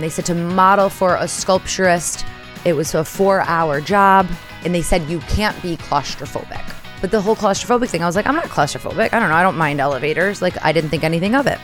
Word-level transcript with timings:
And 0.00 0.06
they 0.06 0.08
said 0.08 0.24
to 0.26 0.34
model 0.34 0.88
for 0.88 1.16
a 1.16 1.28
sculpturist, 1.28 2.24
it 2.64 2.72
was 2.72 2.94
a 2.94 3.04
four 3.04 3.42
hour 3.42 3.82
job. 3.82 4.26
And 4.64 4.74
they 4.74 4.80
said 4.80 5.02
you 5.10 5.18
can't 5.20 5.60
be 5.60 5.76
claustrophobic. 5.76 6.74
But 7.02 7.10
the 7.10 7.20
whole 7.20 7.36
claustrophobic 7.36 7.90
thing, 7.90 8.02
I 8.02 8.06
was 8.06 8.16
like, 8.16 8.26
I'm 8.26 8.34
not 8.34 8.46
claustrophobic. 8.46 9.12
I 9.12 9.20
don't 9.20 9.28
know. 9.28 9.34
I 9.34 9.42
don't 9.42 9.58
mind 9.58 9.78
elevators. 9.78 10.40
Like, 10.40 10.56
I 10.64 10.72
didn't 10.72 10.88
think 10.88 11.04
anything 11.04 11.34
of 11.34 11.46
it. 11.46 11.58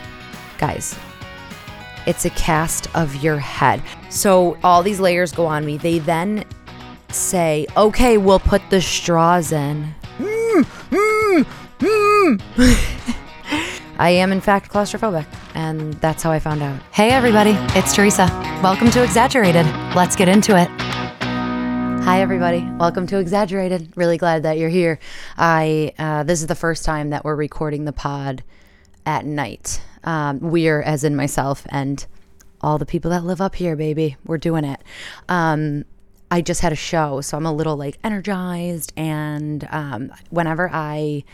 Guys, 0.59 0.99
it's 2.07 2.27
a 2.27 2.31
cast 2.31 2.95
of 2.95 3.25
your 3.25 3.39
head. 3.39 3.83
So 4.11 4.59
all 4.63 4.83
these 4.83 5.01
layers 5.01 5.33
go 5.33 5.47
on 5.47 5.65
me. 5.65 5.79
They 5.79 5.99
then 5.99 6.45
say, 7.09 7.67
okay, 7.75 8.19
we'll 8.19 8.39
put 8.39 8.61
the 8.69 8.83
straws 8.83 9.51
in. 9.51 9.95
I 13.99 14.11
am, 14.11 14.31
in 14.31 14.43
fact, 14.43 14.71
claustrophobic, 14.71 15.25
and 15.57 15.95
that's 15.95 16.23
how 16.23 16.31
I 16.31 16.39
found 16.39 16.63
out. 16.63 16.81
Hey, 16.93 17.11
everybody, 17.11 17.53
it's 17.79 17.95
Theresa. 17.95 18.27
Welcome 18.63 18.91
to 18.91 19.03
Exaggerated. 19.03 19.67
Let's 19.97 20.15
get 20.15 20.29
into 20.29 20.57
it. 20.57 20.69
Hi, 22.05 22.21
everybody. 22.21 22.69
Welcome 22.79 23.07
to 23.09 23.19
Exaggerated. 23.19 23.93
Really 23.97 24.19
glad 24.19 24.43
that 24.45 24.59
you're 24.59 24.69
here. 24.69 25.01
I 25.37 25.93
uh, 25.99 26.23
this 26.23 26.43
is 26.43 26.47
the 26.47 26.55
first 26.55 26.85
time 26.85 27.11
that 27.11 27.25
we're 27.25 27.35
recording 27.35 27.87
the 27.87 27.93
pod 27.93 28.45
at 29.07 29.25
night. 29.25 29.81
Um, 30.05 30.39
we're, 30.41 30.83
as 30.83 31.03
in 31.03 31.17
myself 31.17 31.67
and 31.71 32.07
all 32.61 32.79
the 32.79 32.87
people 32.87 33.11
that 33.11 33.25
live 33.25 33.41
up 33.41 33.55
here, 33.55 33.77
baby. 33.77 34.17
We're 34.25 34.39
doing 34.39 34.65
it. 34.65 34.81
Um, 35.29 35.85
I 36.31 36.43
just 36.43 36.61
had 36.61 36.73
a 36.73 36.77
show, 36.77 37.21
so 37.23 37.37
I'm 37.37 37.47
a 37.47 37.53
little 37.53 37.77
like 37.77 37.99
energized. 38.05 38.93
And 38.97 39.67
um, 39.71 40.13
whenever 40.31 40.71
I 40.71 41.25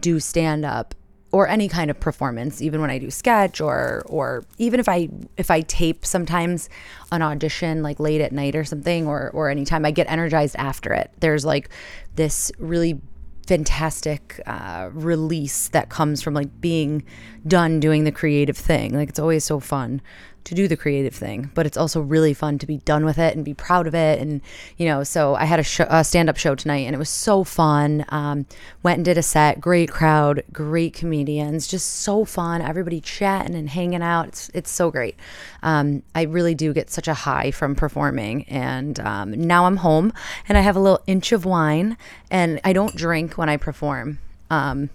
do 0.00 0.20
stand 0.20 0.64
up 0.64 0.94
or 1.32 1.48
any 1.48 1.66
kind 1.66 1.90
of 1.90 1.98
performance, 1.98 2.60
even 2.60 2.80
when 2.80 2.90
I 2.90 2.98
do 2.98 3.10
sketch 3.10 3.60
or 3.60 4.02
or 4.06 4.44
even 4.58 4.78
if 4.78 4.88
I 4.88 5.08
if 5.36 5.50
I 5.50 5.62
tape 5.62 6.04
sometimes 6.04 6.68
an 7.10 7.22
audition 7.22 7.82
like 7.82 7.98
late 7.98 8.20
at 8.20 8.32
night 8.32 8.54
or 8.54 8.64
something 8.64 9.06
or 9.06 9.30
or 9.32 9.48
anytime 9.48 9.84
I 9.84 9.90
get 9.90 10.10
energized 10.10 10.56
after 10.56 10.92
it. 10.92 11.10
There's 11.20 11.44
like 11.44 11.70
this 12.14 12.52
really 12.58 13.00
fantastic 13.46 14.40
uh, 14.46 14.90
release 14.92 15.68
that 15.68 15.88
comes 15.88 16.22
from 16.22 16.34
like 16.34 16.60
being 16.60 17.04
done 17.46 17.80
doing 17.80 18.04
the 18.04 18.12
creative 18.12 18.56
thing. 18.56 18.94
Like 18.94 19.08
it's 19.08 19.18
always 19.18 19.44
so 19.44 19.58
fun 19.58 20.00
to 20.44 20.54
do 20.54 20.66
the 20.66 20.76
creative 20.76 21.14
thing, 21.14 21.50
but 21.54 21.66
it's 21.66 21.76
also 21.76 22.00
really 22.00 22.34
fun 22.34 22.58
to 22.58 22.66
be 22.66 22.78
done 22.78 23.04
with 23.04 23.18
it 23.18 23.36
and 23.36 23.44
be 23.44 23.54
proud 23.54 23.86
of 23.86 23.94
it. 23.94 24.20
And, 24.20 24.40
you 24.76 24.86
know, 24.86 25.04
so 25.04 25.34
I 25.34 25.44
had 25.44 25.60
a, 25.60 25.62
show, 25.62 25.86
a 25.88 26.02
stand 26.02 26.28
up 26.28 26.36
show 26.36 26.54
tonight 26.54 26.86
and 26.86 26.94
it 26.94 26.98
was 26.98 27.08
so 27.08 27.44
fun. 27.44 28.04
Um, 28.08 28.46
went 28.82 28.98
and 28.98 29.04
did 29.04 29.18
a 29.18 29.22
set, 29.22 29.60
great 29.60 29.90
crowd, 29.90 30.42
great 30.52 30.94
comedians, 30.94 31.66
just 31.66 31.86
so 32.00 32.24
fun. 32.24 32.60
Everybody 32.60 33.00
chatting 33.00 33.54
and 33.54 33.68
hanging 33.68 34.02
out. 34.02 34.28
It's, 34.28 34.50
it's 34.52 34.70
so 34.70 34.90
great. 34.90 35.16
Um, 35.62 36.02
I 36.14 36.22
really 36.22 36.54
do 36.54 36.72
get 36.72 36.90
such 36.90 37.08
a 37.08 37.14
high 37.14 37.50
from 37.50 37.74
performing. 37.74 38.44
And 38.44 38.98
um, 39.00 39.30
now 39.30 39.66
I'm 39.66 39.76
home 39.76 40.12
and 40.48 40.58
I 40.58 40.62
have 40.62 40.76
a 40.76 40.80
little 40.80 41.02
inch 41.06 41.32
of 41.32 41.44
wine 41.44 41.96
and 42.30 42.60
I 42.64 42.72
don't 42.72 42.96
drink 42.96 43.38
when 43.38 43.48
I 43.48 43.56
perform. 43.56 44.18
Um, 44.50 44.90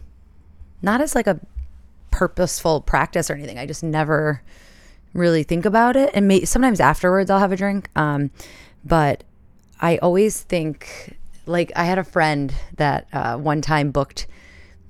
not 0.81 1.01
as 1.01 1.15
like 1.15 1.27
a 1.27 1.39
purposeful 2.11 2.81
practice 2.81 3.29
or 3.29 3.33
anything. 3.33 3.59
I 3.59 3.65
just 3.65 3.83
never 3.83 4.41
really 5.17 5.43
think 5.43 5.65
about 5.65 5.95
it. 5.95 6.11
And 6.13 6.27
may, 6.27 6.45
sometimes 6.45 6.79
afterwards 6.79 7.29
I'll 7.29 7.39
have 7.39 7.51
a 7.51 7.57
drink 7.57 7.89
um, 7.95 8.31
but 8.85 9.23
I 9.79 9.97
always 9.97 10.41
think 10.41 11.17
like 11.45 11.71
I 11.75 11.85
had 11.85 11.97
a 11.97 12.03
friend 12.03 12.53
that 12.77 13.07
uh, 13.13 13.37
one 13.37 13.61
time 13.61 13.91
booked 13.91 14.27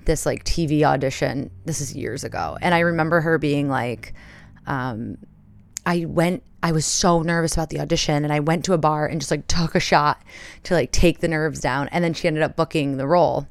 this 0.05 0.25
like 0.25 0.43
TV 0.43 0.83
audition. 0.83 1.51
This 1.65 1.81
is 1.81 1.95
years 1.95 2.23
ago. 2.23 2.57
And 2.61 2.73
I 2.73 2.79
remember 2.79 3.21
her 3.21 3.37
being 3.37 3.69
like 3.69 4.13
um, 4.65 5.17
I 5.85 6.05
went 6.05 6.43
I 6.63 6.71
was 6.71 6.85
so 6.85 7.21
nervous 7.21 7.53
about 7.53 7.69
the 7.69 7.79
audition 7.79 8.23
and 8.23 8.33
I 8.33 8.39
went 8.39 8.65
to 8.65 8.73
a 8.73 8.77
bar 8.77 9.05
and 9.05 9.21
just 9.21 9.31
like 9.31 9.47
took 9.47 9.75
a 9.75 9.79
shot 9.79 10.21
to 10.63 10.73
like 10.73 10.91
take 10.91 11.19
the 11.19 11.27
nerves 11.27 11.59
down. 11.59 11.87
And 11.89 12.03
then 12.03 12.13
she 12.13 12.27
ended 12.27 12.43
up 12.43 12.55
booking 12.55 12.97
the 12.97 13.07
role. 13.07 13.47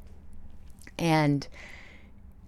And 0.99 1.47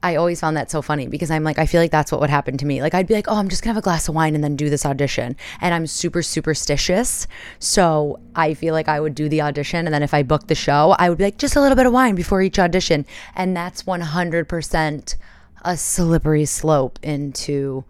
I 0.03 0.15
always 0.15 0.41
found 0.41 0.57
that 0.57 0.71
so 0.71 0.81
funny 0.81 1.09
because 1.09 1.31
I'm 1.31 1.43
like, 1.43 1.59
I 1.59 1.67
feel 1.67 1.81
like 1.81 1.91
that's 1.91 2.13
what 2.13 2.21
would 2.21 2.31
happen 2.31 2.57
to 2.59 2.67
me. 2.67 2.81
Like, 2.81 2.95
I'd 2.95 3.09
be 3.09 3.15
like, 3.15 3.27
oh, 3.29 3.37
I'm 3.37 3.49
just 3.49 3.63
gonna 3.63 3.75
have 3.75 3.83
a 3.83 3.85
glass 3.85 4.09
of 4.09 4.15
wine 4.15 4.37
and 4.37 4.45
then 4.45 4.55
do 4.55 4.71
this 4.71 4.87
audition. 4.87 5.35
And 5.61 5.75
I'm 5.75 5.89
super 5.89 6.23
superstitious. 6.23 7.27
So 7.59 8.21
I 8.37 8.55
feel 8.55 8.75
like 8.75 8.89
I 8.89 9.01
would 9.01 9.17
do 9.17 9.29
the 9.29 9.43
audition. 9.43 9.87
And 9.87 9.95
then 9.95 10.05
if 10.05 10.15
I 10.15 10.23
booked 10.23 10.47
the 10.47 10.55
show, 10.55 10.95
I 10.99 11.09
would 11.09 11.19
be 11.19 11.25
like, 11.25 11.39
just 11.39 11.57
a 11.57 11.61
little 11.61 11.75
bit 11.75 11.87
of 11.87 11.93
wine 11.93 12.15
before 12.15 12.43
each 12.43 12.61
audition. 12.61 13.07
And 13.35 13.57
that's 13.57 13.83
100% 13.83 15.17
a 15.63 15.77
slippery 15.77 16.45
slope 16.45 16.99
into 17.03 17.85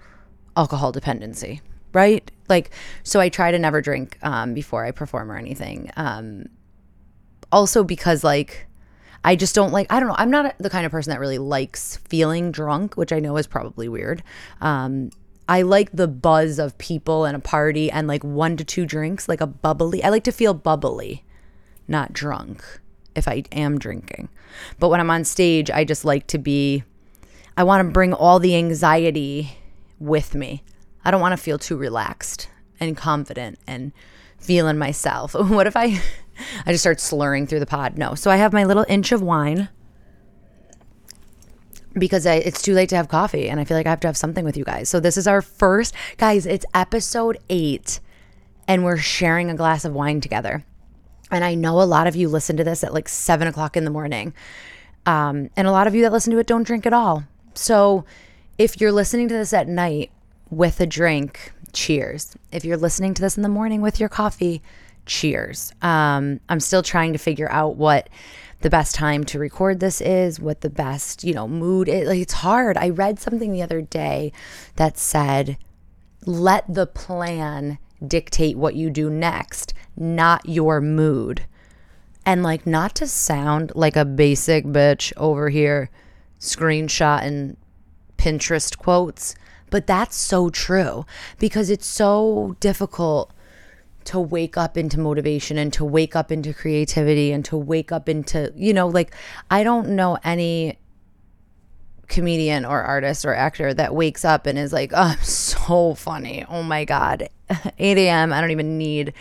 alcohol 0.56 0.92
dependency, 0.92 1.60
right? 1.92 2.30
Like, 2.48 2.70
so 3.02 3.20
I 3.20 3.28
try 3.28 3.50
to 3.50 3.58
never 3.58 3.82
drink 3.82 4.16
um, 4.22 4.54
before 4.54 4.86
I 4.86 4.92
perform 4.92 5.30
or 5.30 5.36
anything. 5.36 5.90
Um, 5.96 6.46
also, 7.52 7.84
because, 7.84 8.24
like, 8.24 8.67
I 9.24 9.36
just 9.36 9.54
don't 9.54 9.72
like, 9.72 9.92
I 9.92 10.00
don't 10.00 10.08
know. 10.08 10.14
I'm 10.18 10.30
not 10.30 10.54
the 10.58 10.70
kind 10.70 10.86
of 10.86 10.92
person 10.92 11.10
that 11.10 11.20
really 11.20 11.38
likes 11.38 11.96
feeling 12.08 12.52
drunk, 12.52 12.96
which 12.96 13.12
I 13.12 13.18
know 13.18 13.36
is 13.36 13.46
probably 13.46 13.88
weird. 13.88 14.22
Um, 14.60 15.10
I 15.48 15.62
like 15.62 15.90
the 15.92 16.08
buzz 16.08 16.58
of 16.58 16.76
people 16.78 17.24
and 17.24 17.34
a 17.34 17.40
party 17.40 17.90
and 17.90 18.06
like 18.06 18.22
one 18.22 18.56
to 18.58 18.64
two 18.64 18.84
drinks, 18.84 19.28
like 19.28 19.40
a 19.40 19.46
bubbly. 19.46 20.04
I 20.04 20.10
like 20.10 20.24
to 20.24 20.32
feel 20.32 20.54
bubbly, 20.54 21.24
not 21.88 22.12
drunk 22.12 22.62
if 23.14 23.26
I 23.26 23.44
am 23.52 23.78
drinking. 23.78 24.28
But 24.78 24.88
when 24.88 25.00
I'm 25.00 25.10
on 25.10 25.24
stage, 25.24 25.70
I 25.70 25.84
just 25.84 26.04
like 26.04 26.26
to 26.28 26.38
be, 26.38 26.84
I 27.56 27.64
want 27.64 27.86
to 27.86 27.92
bring 27.92 28.12
all 28.12 28.38
the 28.38 28.56
anxiety 28.56 29.58
with 29.98 30.34
me. 30.34 30.62
I 31.04 31.10
don't 31.10 31.20
want 31.20 31.32
to 31.32 31.42
feel 31.42 31.58
too 31.58 31.76
relaxed 31.76 32.48
and 32.78 32.96
confident 32.96 33.58
and 33.66 33.92
feeling 34.38 34.78
myself. 34.78 35.34
What 35.38 35.66
if 35.66 35.76
I 35.76 36.00
I 36.66 36.72
just 36.72 36.82
start 36.82 37.00
slurring 37.00 37.46
through 37.46 37.60
the 37.60 37.66
pod? 37.66 37.98
No. 37.98 38.14
So 38.14 38.30
I 38.30 38.36
have 38.36 38.52
my 38.52 38.64
little 38.64 38.84
inch 38.88 39.12
of 39.12 39.22
wine 39.22 39.68
because 41.94 42.26
I, 42.26 42.34
it's 42.34 42.62
too 42.62 42.74
late 42.74 42.88
to 42.90 42.96
have 42.96 43.08
coffee 43.08 43.48
and 43.48 43.58
I 43.58 43.64
feel 43.64 43.76
like 43.76 43.86
I 43.86 43.90
have 43.90 44.00
to 44.00 44.08
have 44.08 44.16
something 44.16 44.44
with 44.44 44.56
you 44.56 44.64
guys. 44.64 44.88
So 44.88 45.00
this 45.00 45.16
is 45.16 45.26
our 45.26 45.42
first, 45.42 45.94
guys, 46.16 46.46
it's 46.46 46.66
episode 46.74 47.38
8 47.48 48.00
and 48.66 48.84
we're 48.84 48.98
sharing 48.98 49.50
a 49.50 49.54
glass 49.54 49.84
of 49.84 49.92
wine 49.92 50.20
together. 50.20 50.64
And 51.30 51.44
I 51.44 51.54
know 51.54 51.80
a 51.80 51.84
lot 51.84 52.06
of 52.06 52.16
you 52.16 52.28
listen 52.28 52.56
to 52.56 52.64
this 52.64 52.84
at 52.84 52.94
like 52.94 53.08
7 53.08 53.46
o'clock 53.48 53.76
in 53.76 53.84
the 53.84 53.90
morning. 53.90 54.32
Um, 55.06 55.50
and 55.56 55.66
a 55.66 55.72
lot 55.72 55.86
of 55.86 55.94
you 55.94 56.02
that 56.02 56.12
listen 56.12 56.32
to 56.32 56.38
it 56.38 56.46
don't 56.46 56.66
drink 56.66 56.86
at 56.86 56.92
all. 56.92 57.24
So 57.54 58.04
if 58.56 58.80
you're 58.80 58.92
listening 58.92 59.28
to 59.28 59.34
this 59.34 59.52
at 59.52 59.68
night 59.68 60.10
with 60.50 60.80
a 60.80 60.86
drink, 60.86 61.52
cheers. 61.72 62.34
If 62.52 62.64
you're 62.64 62.76
listening 62.76 63.14
to 63.14 63.22
this 63.22 63.36
in 63.36 63.42
the 63.42 63.48
morning 63.48 63.80
with 63.80 64.00
your 64.00 64.08
coffee, 64.08 64.62
cheers. 65.08 65.72
Um, 65.82 66.40
I'm 66.48 66.60
still 66.60 66.82
trying 66.82 67.12
to 67.12 67.18
figure 67.18 67.50
out 67.50 67.76
what 67.76 68.08
the 68.60 68.70
best 68.70 68.94
time 68.94 69.24
to 69.24 69.38
record 69.38 69.80
this 69.80 70.00
is, 70.00 70.40
what 70.40 70.60
the 70.60 70.70
best, 70.70 71.24
you 71.24 71.32
know, 71.32 71.48
mood 71.48 71.88
is. 71.88 72.08
Like 72.08 72.20
it's 72.20 72.34
hard. 72.34 72.76
I 72.76 72.90
read 72.90 73.18
something 73.18 73.52
the 73.52 73.62
other 73.62 73.80
day 73.80 74.32
that 74.76 74.98
said, 74.98 75.58
let 76.26 76.72
the 76.72 76.86
plan 76.86 77.78
dictate 78.06 78.56
what 78.56 78.74
you 78.74 78.90
do 78.90 79.10
next, 79.10 79.74
not 79.96 80.48
your 80.48 80.80
mood. 80.80 81.46
And 82.26 82.42
like 82.42 82.66
not 82.66 82.94
to 82.96 83.06
sound 83.06 83.72
like 83.74 83.96
a 83.96 84.04
basic 84.04 84.64
bitch 84.64 85.12
over 85.16 85.48
here 85.48 85.90
screenshot 86.40 87.22
and 87.22 87.56
Pinterest 88.16 88.76
quotes, 88.76 89.34
but 89.70 89.86
that's 89.86 90.16
so 90.16 90.50
true 90.50 91.06
because 91.38 91.70
it's 91.70 91.86
so 91.86 92.56
difficult 92.60 93.32
to 94.08 94.18
wake 94.18 94.56
up 94.56 94.78
into 94.78 94.98
motivation 94.98 95.58
and 95.58 95.70
to 95.70 95.84
wake 95.84 96.16
up 96.16 96.32
into 96.32 96.54
creativity 96.54 97.30
and 97.30 97.44
to 97.44 97.58
wake 97.58 97.92
up 97.92 98.08
into, 98.08 98.50
you 98.56 98.72
know, 98.72 98.88
like 98.88 99.14
I 99.50 99.62
don't 99.62 99.90
know 99.90 100.16
any 100.24 100.78
comedian 102.08 102.64
or 102.64 102.80
artist 102.80 103.26
or 103.26 103.34
actor 103.34 103.74
that 103.74 103.94
wakes 103.94 104.24
up 104.24 104.46
and 104.46 104.58
is 104.58 104.72
like, 104.72 104.92
oh, 104.94 105.14
I'm 105.18 105.18
so 105.22 105.94
funny. 105.94 106.42
Oh 106.48 106.62
my 106.62 106.86
God. 106.86 107.28
8 107.78 107.98
a.m. 107.98 108.32
I 108.32 108.40
don't 108.40 108.50
even 108.50 108.78
need 108.78 109.12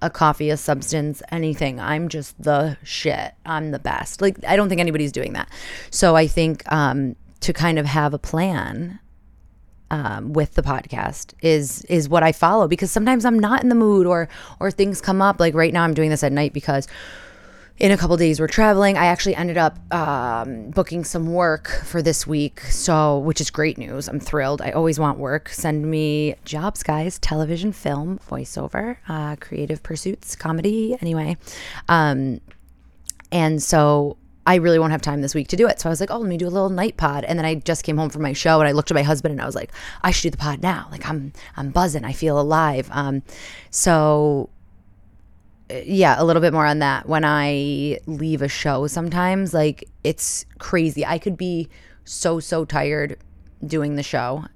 a 0.00 0.08
coffee, 0.08 0.48
a 0.48 0.56
substance, 0.56 1.22
anything. 1.30 1.78
I'm 1.78 2.08
just 2.08 2.42
the 2.42 2.78
shit. 2.82 3.34
I'm 3.44 3.72
the 3.72 3.78
best. 3.78 4.22
Like, 4.22 4.42
I 4.48 4.56
don't 4.56 4.70
think 4.70 4.80
anybody's 4.80 5.12
doing 5.12 5.34
that. 5.34 5.50
So 5.90 6.16
I 6.16 6.26
think 6.26 6.62
um, 6.72 7.14
to 7.40 7.52
kind 7.52 7.78
of 7.78 7.84
have 7.84 8.14
a 8.14 8.18
plan 8.18 9.00
um, 9.90 10.32
with 10.32 10.54
the 10.54 10.62
podcast 10.62 11.34
is 11.42 11.82
is 11.84 12.08
what 12.08 12.22
I 12.22 12.32
follow 12.32 12.68
because 12.68 12.90
sometimes 12.90 13.24
I'm 13.24 13.38
not 13.38 13.62
in 13.62 13.68
the 13.68 13.74
mood 13.74 14.06
or 14.06 14.28
or 14.58 14.70
things 14.70 15.00
come 15.00 15.20
up. 15.20 15.40
Like 15.40 15.54
right 15.54 15.72
now, 15.72 15.84
I'm 15.84 15.94
doing 15.94 16.10
this 16.10 16.22
at 16.22 16.32
night 16.32 16.52
because 16.52 16.86
in 17.80 17.90
a 17.90 17.96
couple 17.96 18.16
days 18.18 18.38
we're 18.38 18.46
traveling. 18.46 18.98
I 18.98 19.06
actually 19.06 19.34
ended 19.34 19.56
up 19.56 19.78
um, 19.92 20.70
booking 20.70 21.02
some 21.02 21.32
work 21.32 21.82
for 21.84 22.02
this 22.02 22.26
week, 22.26 22.60
so 22.60 23.18
which 23.18 23.40
is 23.40 23.50
great 23.50 23.78
news. 23.78 24.06
I'm 24.06 24.20
thrilled. 24.20 24.60
I 24.60 24.70
always 24.70 25.00
want 25.00 25.18
work. 25.18 25.48
Send 25.48 25.90
me 25.90 26.34
jobs, 26.44 26.82
guys. 26.82 27.18
Television, 27.18 27.72
film, 27.72 28.20
voiceover, 28.28 28.98
uh, 29.08 29.36
creative 29.36 29.82
pursuits, 29.82 30.36
comedy. 30.36 30.96
Anyway, 31.00 31.38
um, 31.88 32.40
and 33.32 33.62
so 33.62 34.18
I 34.50 34.56
really 34.56 34.80
won't 34.80 34.90
have 34.90 35.00
time 35.00 35.20
this 35.20 35.32
week 35.32 35.46
to 35.50 35.56
do 35.56 35.68
it. 35.68 35.78
So 35.78 35.88
I 35.88 35.90
was 35.90 36.00
like, 36.00 36.10
oh, 36.10 36.18
let 36.18 36.28
me 36.28 36.36
do 36.36 36.48
a 36.48 36.50
little 36.50 36.70
night 36.70 36.96
pod. 36.96 37.22
And 37.22 37.38
then 37.38 37.46
I 37.46 37.54
just 37.54 37.84
came 37.84 37.96
home 37.96 38.10
from 38.10 38.22
my 38.22 38.32
show 38.32 38.58
and 38.58 38.68
I 38.68 38.72
looked 38.72 38.90
at 38.90 38.96
my 38.96 39.04
husband 39.04 39.30
and 39.30 39.40
I 39.40 39.46
was 39.46 39.54
like, 39.54 39.70
I 40.02 40.10
should 40.10 40.24
do 40.24 40.30
the 40.30 40.38
pod 40.38 40.60
now. 40.60 40.88
Like 40.90 41.08
I'm 41.08 41.32
I'm 41.56 41.70
buzzing. 41.70 42.04
I 42.04 42.12
feel 42.12 42.40
alive. 42.40 42.88
Um, 42.90 43.22
so 43.70 44.50
yeah, 45.70 46.16
a 46.20 46.24
little 46.24 46.42
bit 46.42 46.52
more 46.52 46.66
on 46.66 46.80
that. 46.80 47.08
When 47.08 47.24
I 47.24 48.00
leave 48.06 48.42
a 48.42 48.48
show 48.48 48.88
sometimes, 48.88 49.54
like 49.54 49.88
it's 50.02 50.44
crazy. 50.58 51.06
I 51.06 51.18
could 51.18 51.36
be 51.36 51.68
so 52.04 52.40
so 52.40 52.64
tired 52.64 53.18
doing 53.64 53.94
the 53.94 54.02
show 54.02 54.46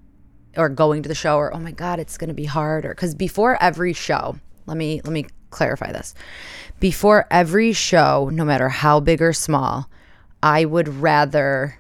or 0.57 0.69
going 0.69 1.05
to 1.05 1.09
the 1.09 1.15
show 1.15 1.37
or 1.37 1.55
oh 1.55 1.61
my 1.61 1.71
god, 1.71 2.01
it's 2.01 2.19
going 2.19 2.29
to 2.29 2.35
be 2.35 2.47
hard 2.47 2.85
or 2.85 2.95
cuz 2.95 3.15
before 3.15 3.63
every 3.63 3.93
show, 3.93 4.41
let 4.67 4.77
me 4.77 5.01
let 5.05 5.13
me 5.13 5.27
clarify 5.55 5.93
this. 5.93 6.15
Before 6.81 7.27
every 7.31 7.73
show, 7.73 8.29
no 8.33 8.45
matter 8.45 8.69
how 8.69 9.01
big 9.01 9.23
or 9.23 9.33
small, 9.33 9.89
I 10.43 10.65
would 10.65 10.89
rather 10.89 11.79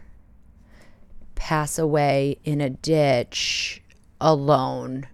pass 1.34 1.78
away 1.78 2.38
in 2.44 2.60
a 2.60 2.70
ditch 2.70 3.82
alone 4.20 5.06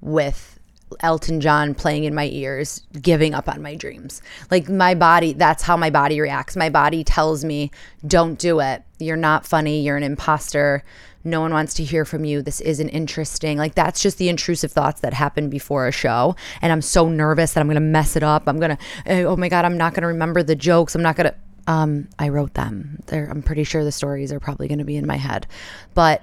with 0.00 0.58
Elton 1.00 1.40
John 1.40 1.74
playing 1.74 2.04
in 2.04 2.14
my 2.14 2.26
ears, 2.26 2.82
giving 3.00 3.34
up 3.34 3.48
on 3.48 3.62
my 3.62 3.74
dreams. 3.74 4.20
Like 4.50 4.68
my 4.68 4.94
body, 4.94 5.32
that's 5.32 5.62
how 5.62 5.76
my 5.76 5.90
body 5.90 6.20
reacts. 6.20 6.56
My 6.56 6.68
body 6.68 7.04
tells 7.04 7.44
me, 7.44 7.70
don't 8.06 8.38
do 8.38 8.60
it. 8.60 8.82
You're 8.98 9.16
not 9.16 9.46
funny. 9.46 9.82
You're 9.82 9.96
an 9.96 10.02
imposter. 10.02 10.82
No 11.24 11.40
one 11.40 11.52
wants 11.52 11.74
to 11.74 11.84
hear 11.84 12.04
from 12.04 12.24
you. 12.24 12.42
This 12.42 12.60
isn't 12.60 12.88
interesting. 12.88 13.58
Like 13.58 13.74
that's 13.74 14.00
just 14.00 14.18
the 14.18 14.28
intrusive 14.28 14.72
thoughts 14.72 15.00
that 15.00 15.14
happen 15.14 15.48
before 15.48 15.86
a 15.86 15.92
show. 15.92 16.36
And 16.60 16.72
I'm 16.72 16.82
so 16.82 17.08
nervous 17.08 17.52
that 17.52 17.60
I'm 17.60 17.66
going 17.66 17.74
to 17.74 17.80
mess 17.80 18.16
it 18.16 18.22
up. 18.22 18.44
I'm 18.46 18.58
going 18.58 18.76
to, 18.76 19.22
oh 19.24 19.36
my 19.36 19.48
God, 19.48 19.64
I'm 19.64 19.76
not 19.76 19.94
going 19.94 20.02
to 20.02 20.08
remember 20.08 20.42
the 20.42 20.56
jokes. 20.56 20.94
I'm 20.94 21.02
not 21.02 21.16
going 21.16 21.30
to. 21.30 21.34
Um, 21.68 22.08
I 22.18 22.28
wrote 22.28 22.54
them. 22.54 22.98
They're, 23.06 23.26
I'm 23.30 23.40
pretty 23.40 23.62
sure 23.62 23.84
the 23.84 23.92
stories 23.92 24.32
are 24.32 24.40
probably 24.40 24.66
going 24.66 24.80
to 24.80 24.84
be 24.84 24.96
in 24.96 25.06
my 25.06 25.16
head, 25.16 25.46
but 25.94 26.22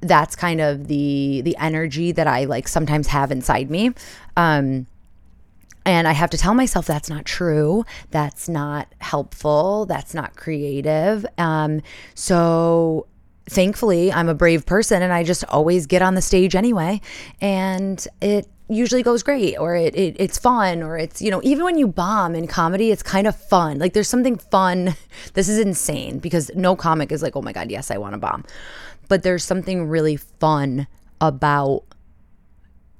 that's 0.00 0.36
kind 0.36 0.60
of 0.60 0.86
the 0.86 1.40
the 1.44 1.56
energy 1.56 2.12
that 2.12 2.26
I 2.26 2.44
like 2.44 2.68
sometimes 2.68 3.08
have 3.08 3.32
inside 3.32 3.68
me. 3.70 3.92
Um, 4.36 4.86
and 5.86 6.08
I 6.08 6.12
have 6.12 6.30
to 6.30 6.38
tell 6.38 6.54
myself 6.54 6.86
that's 6.86 7.10
not 7.10 7.24
true. 7.24 7.84
That's 8.10 8.48
not 8.48 8.88
helpful. 9.00 9.86
That's 9.86 10.14
not 10.14 10.36
creative. 10.36 11.26
Um, 11.36 11.82
so 12.14 13.06
thankfully, 13.48 14.12
I'm 14.12 14.28
a 14.28 14.34
brave 14.34 14.66
person 14.66 15.02
and 15.02 15.12
I 15.12 15.24
just 15.24 15.44
always 15.44 15.86
get 15.86 16.02
on 16.02 16.14
the 16.14 16.22
stage 16.22 16.54
anyway. 16.54 17.00
And 17.40 18.06
it 18.20 18.48
usually 18.68 19.02
goes 19.02 19.22
great 19.22 19.56
or 19.58 19.74
it, 19.76 19.94
it 19.94 20.16
it's 20.18 20.38
fun 20.38 20.82
or 20.82 20.96
it's 20.96 21.20
you 21.20 21.30
know 21.30 21.38
even 21.44 21.64
when 21.64 21.76
you 21.76 21.86
bomb 21.86 22.34
in 22.34 22.46
comedy 22.46 22.90
it's 22.90 23.02
kind 23.02 23.26
of 23.26 23.36
fun 23.36 23.78
like 23.78 23.92
there's 23.92 24.08
something 24.08 24.38
fun 24.38 24.96
this 25.34 25.50
is 25.50 25.58
insane 25.58 26.18
because 26.18 26.50
no 26.54 26.74
comic 26.74 27.12
is 27.12 27.22
like 27.22 27.36
oh 27.36 27.42
my 27.42 27.52
god 27.52 27.70
yes 27.70 27.90
i 27.90 27.98
want 27.98 28.14
to 28.14 28.18
bomb 28.18 28.42
but 29.06 29.22
there's 29.22 29.44
something 29.44 29.86
really 29.86 30.16
fun 30.16 30.86
about 31.20 31.84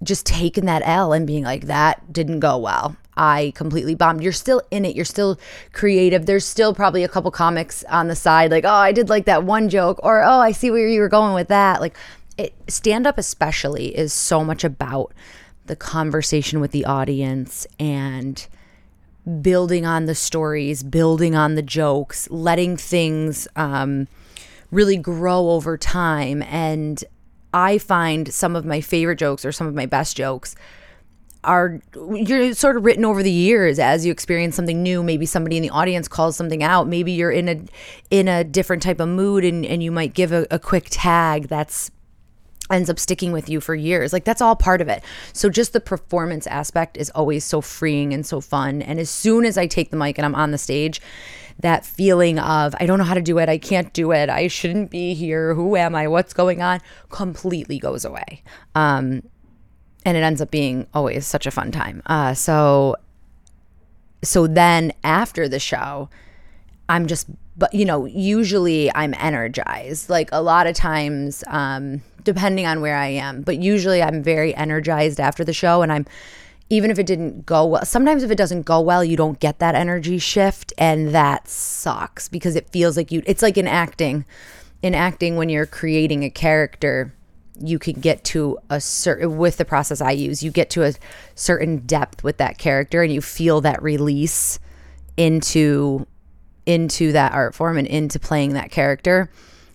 just 0.04 0.26
taking 0.26 0.66
that 0.66 0.82
L 0.84 1.12
and 1.12 1.26
being 1.26 1.44
like, 1.44 1.66
that 1.66 2.12
didn't 2.12 2.40
go 2.40 2.58
well. 2.58 2.96
I 3.16 3.52
completely 3.54 3.94
bombed. 3.94 4.22
You're 4.22 4.32
still 4.32 4.62
in 4.70 4.84
it. 4.84 4.96
You're 4.96 5.04
still 5.04 5.38
creative. 5.72 6.26
There's 6.26 6.44
still 6.44 6.74
probably 6.74 7.04
a 7.04 7.08
couple 7.08 7.30
comics 7.30 7.84
on 7.84 8.08
the 8.08 8.16
side, 8.16 8.50
like, 8.50 8.64
oh, 8.64 8.68
I 8.68 8.92
did 8.92 9.08
like 9.08 9.26
that 9.26 9.44
one 9.44 9.68
joke, 9.68 10.00
or 10.02 10.22
oh, 10.22 10.38
I 10.38 10.52
see 10.52 10.70
where 10.70 10.88
you 10.88 11.00
were 11.00 11.08
going 11.08 11.34
with 11.34 11.48
that. 11.48 11.80
Like, 11.80 11.96
it, 12.36 12.54
stand 12.68 13.06
up, 13.06 13.18
especially, 13.18 13.96
is 13.96 14.12
so 14.12 14.44
much 14.44 14.64
about 14.64 15.12
the 15.66 15.76
conversation 15.76 16.60
with 16.60 16.72
the 16.72 16.84
audience 16.84 17.66
and 17.78 18.46
building 19.40 19.86
on 19.86 20.04
the 20.04 20.14
stories, 20.14 20.82
building 20.82 21.34
on 21.34 21.54
the 21.54 21.62
jokes, 21.62 22.28
letting 22.30 22.76
things, 22.76 23.48
um, 23.56 24.06
really 24.70 24.96
grow 24.96 25.50
over 25.50 25.78
time. 25.78 26.42
And 26.42 27.02
I 27.54 27.78
find 27.78 28.32
some 28.34 28.56
of 28.56 28.66
my 28.66 28.80
favorite 28.80 29.18
jokes 29.18 29.44
or 29.44 29.52
some 29.52 29.66
of 29.66 29.74
my 29.74 29.86
best 29.86 30.16
jokes 30.16 30.56
are 31.44 31.80
you're 32.12 32.54
sort 32.54 32.76
of 32.76 32.84
written 32.84 33.04
over 33.04 33.22
the 33.22 33.30
years 33.30 33.78
as 33.78 34.04
you 34.04 34.12
experience 34.12 34.56
something 34.56 34.82
new 34.82 35.02
maybe 35.02 35.26
somebody 35.26 35.56
in 35.56 35.62
the 35.62 35.70
audience 35.70 36.08
calls 36.08 36.36
something 36.36 36.62
out 36.62 36.86
maybe 36.88 37.12
you're 37.12 37.30
in 37.30 37.48
a 37.48 37.60
in 38.10 38.28
a 38.28 38.44
different 38.44 38.82
type 38.82 39.00
of 39.00 39.08
mood 39.08 39.44
and, 39.44 39.64
and 39.66 39.82
you 39.82 39.90
might 39.90 40.14
give 40.14 40.32
a, 40.32 40.46
a 40.50 40.58
quick 40.58 40.86
tag 40.90 41.48
that's 41.48 41.90
ends 42.70 42.88
up 42.88 42.98
sticking 42.98 43.32
with 43.32 43.48
you 43.48 43.60
for 43.60 43.74
years. 43.74 44.12
Like 44.12 44.24
that's 44.24 44.40
all 44.40 44.56
part 44.56 44.80
of 44.80 44.88
it. 44.88 45.02
So 45.32 45.50
just 45.50 45.72
the 45.72 45.80
performance 45.80 46.46
aspect 46.46 46.96
is 46.96 47.10
always 47.10 47.44
so 47.44 47.60
freeing 47.60 48.14
and 48.14 48.24
so 48.24 48.40
fun. 48.40 48.82
And 48.82 48.98
as 48.98 49.10
soon 49.10 49.44
as 49.44 49.58
I 49.58 49.66
take 49.66 49.90
the 49.90 49.96
mic 49.96 50.18
and 50.18 50.24
I'm 50.24 50.34
on 50.34 50.50
the 50.50 50.58
stage, 50.58 51.00
that 51.60 51.84
feeling 51.84 52.38
of, 52.38 52.74
I 52.80 52.86
don't 52.86 52.98
know 52.98 53.04
how 53.04 53.14
to 53.14 53.22
do 53.22 53.38
it, 53.38 53.48
I 53.48 53.58
can't 53.58 53.92
do 53.92 54.12
it, 54.12 54.28
I 54.28 54.48
shouldn't 54.48 54.90
be 54.90 55.14
here, 55.14 55.54
who 55.54 55.76
am 55.76 55.94
I, 55.94 56.08
what's 56.08 56.32
going 56.32 56.62
on, 56.62 56.80
completely 57.10 57.78
goes 57.78 58.04
away. 58.04 58.42
Um, 58.74 59.22
and 60.04 60.16
it 60.16 60.20
ends 60.20 60.40
up 60.40 60.50
being 60.50 60.86
always 60.94 61.26
such 61.26 61.46
a 61.46 61.50
fun 61.50 61.70
time. 61.70 62.02
Uh, 62.06 62.34
so, 62.34 62.96
so 64.22 64.46
then 64.46 64.92
after 65.02 65.48
the 65.48 65.58
show, 65.58 66.08
I'm 66.88 67.06
just, 67.06 67.26
but 67.56 67.72
you 67.74 67.84
know, 67.84 68.04
usually 68.04 68.94
I'm 68.94 69.14
energized. 69.14 70.10
Like 70.10 70.28
a 70.32 70.42
lot 70.42 70.66
of 70.66 70.74
times, 70.74 71.44
um, 71.46 72.02
depending 72.24 72.66
on 72.66 72.80
where 72.80 72.96
I 72.96 73.08
am, 73.08 73.42
but 73.42 73.58
usually 73.58 74.02
I'm 74.02 74.22
very 74.22 74.54
energized 74.54 75.20
after 75.20 75.44
the 75.44 75.52
show, 75.52 75.82
and 75.82 75.92
I'm 75.92 76.06
even 76.70 76.90
if 76.90 76.98
it 76.98 77.06
didn't 77.06 77.44
go 77.46 77.66
well, 77.66 77.84
sometimes 77.84 78.22
if 78.22 78.30
it 78.30 78.38
doesn't 78.38 78.62
go 78.62 78.80
well, 78.80 79.04
you 79.04 79.16
don't 79.16 79.38
get 79.38 79.58
that 79.58 79.74
energy 79.74 80.18
shift. 80.18 80.72
And 80.78 81.14
that 81.14 81.48
sucks 81.48 82.28
because 82.28 82.56
it 82.56 82.70
feels 82.70 82.96
like 82.96 83.12
you, 83.12 83.22
it's 83.26 83.42
like 83.42 83.58
in 83.58 83.68
acting. 83.68 84.24
In 84.82 84.94
acting, 84.94 85.36
when 85.36 85.48
you're 85.48 85.66
creating 85.66 86.24
a 86.24 86.30
character, 86.30 87.14
you 87.60 87.78
can 87.78 88.00
get 88.00 88.24
to 88.24 88.58
a 88.70 88.80
certain, 88.80 89.36
with 89.36 89.56
the 89.56 89.64
process 89.64 90.00
I 90.00 90.12
use, 90.12 90.42
you 90.42 90.50
get 90.50 90.70
to 90.70 90.82
a 90.84 90.94
certain 91.34 91.78
depth 91.78 92.24
with 92.24 92.38
that 92.38 92.58
character 92.58 93.02
and 93.02 93.12
you 93.12 93.20
feel 93.20 93.60
that 93.62 93.82
release 93.82 94.58
into 95.16 96.06
into 96.66 97.12
that 97.12 97.32
art 97.32 97.54
form 97.54 97.76
and 97.76 97.86
into 97.86 98.18
playing 98.18 98.54
that 98.54 98.70
character 98.70 99.30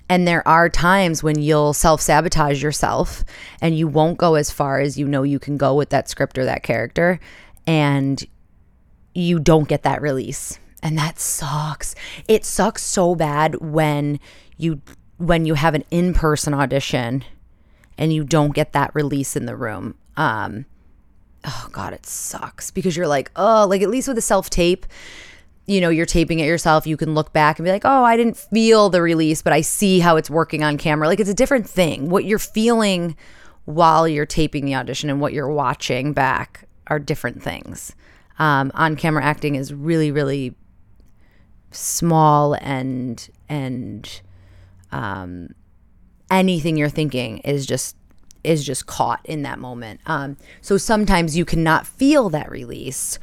and 0.10 0.28
there 0.28 0.46
are 0.48 0.70
times 0.70 1.22
when 1.22 1.40
you'll 1.40 1.74
self 1.74 2.02
sabotage 2.02 2.64
yourself 2.64 3.24
and 3.62 3.78
you 3.78 3.88
won't 3.88 4.18
go 4.18 4.34
as 4.36 4.50
far 4.50 4.80
as 4.80 4.98
you 4.98 5.08
know 5.08 5.22
you 5.22 5.38
can 5.38 5.56
go 5.56 5.75
with 5.75 5.92
that 5.92 6.10
script 6.10 6.38
or 6.40 6.46
that 6.46 6.64
character. 6.64 7.20
And 7.68 8.25
you 9.14 9.40
don't 9.40 9.68
get 9.68 9.84
that 9.84 10.02
release. 10.02 10.58
And 10.82 10.98
that 10.98 11.20
sucks. 11.20 11.94
It 12.28 12.44
sucks 12.44 12.82
so 12.82 13.14
bad 13.14 13.56
when 13.62 14.20
you 14.58 14.82
when 15.18 15.46
you 15.46 15.54
have 15.54 15.75
an 15.75 15.84
in-person 15.92 16.54
audition 16.54 17.24
and 18.00 18.12
you 18.12 18.24
don't 18.24 18.56
get 18.56 18.74
that 18.74 18.96
release 18.96 19.36
in 19.36 19.46
the 19.46 19.56
room. 19.56 19.94
Um 20.18 20.66
oh 21.46 21.69
god, 21.72 21.94
it 21.94 22.07
sucks 22.07 22.72
because 22.72 22.98
you're 22.98 23.08
like, 23.08 23.29
"Oh, 23.36 23.68
like 23.70 23.84
at 23.84 23.89
least 23.89 24.08
with 24.08 24.18
a 24.18 24.22
self-tape, 24.22 24.88
you 25.70 25.79
know, 25.79 25.89
you're 25.89 26.08
taping 26.08 26.39
it 26.39 26.48
yourself, 26.48 26.88
you 26.88 26.98
can 26.98 27.13
look 27.13 27.32
back 27.32 27.60
and 27.60 27.63
be 27.65 27.72
like, 27.72 27.86
oh, 27.86 28.03
I 28.03 28.18
didn't 28.18 28.38
feel 28.38 28.89
the 28.89 29.03
release, 29.03 29.44
but 29.44 29.53
I 29.53 29.62
see 29.62 30.00
how 30.00 30.15
it's 30.15 30.29
working 30.29 30.63
on 30.63 30.77
camera. 30.79 31.08
Like 31.08 31.20
it's 31.20 31.29
a 31.29 31.34
different 31.36 31.70
thing. 31.70 32.10
What 32.10 32.25
you're 32.25 32.39
feeling 32.39 33.15
while 33.65 34.08
you're 34.08 34.25
taping 34.25 34.65
the 34.65 34.74
audition 34.74 35.12
and 35.12 35.22
what 35.22 35.32
you're 35.32 35.51
watching 35.51 36.12
back 36.12 36.68
are 36.88 36.98
different 36.98 37.44
things. 37.44 37.96
Um, 38.39 38.72
on 38.74 38.96
camera 38.96 39.24
acting 39.24 39.53
is 39.53 39.72
really, 39.72 40.12
really 40.12 40.56
small 41.70 42.56
and 42.62 43.29
and 43.48 44.22
um, 44.91 45.50
anything 46.31 46.77
you're 46.77 46.89
thinking 46.89 47.39
is 47.39 47.65
just 47.65 47.95
is 48.43 48.63
just 48.63 48.86
caught 48.86 49.21
in 49.25 49.41
that 49.43 49.59
moment. 49.59 50.00
Um, 50.05 50.38
so 50.62 50.77
sometimes 50.77 51.36
you 51.36 51.45
cannot 51.45 51.86
feel 51.86 52.29
that 52.29 52.50
release, 52.50 53.19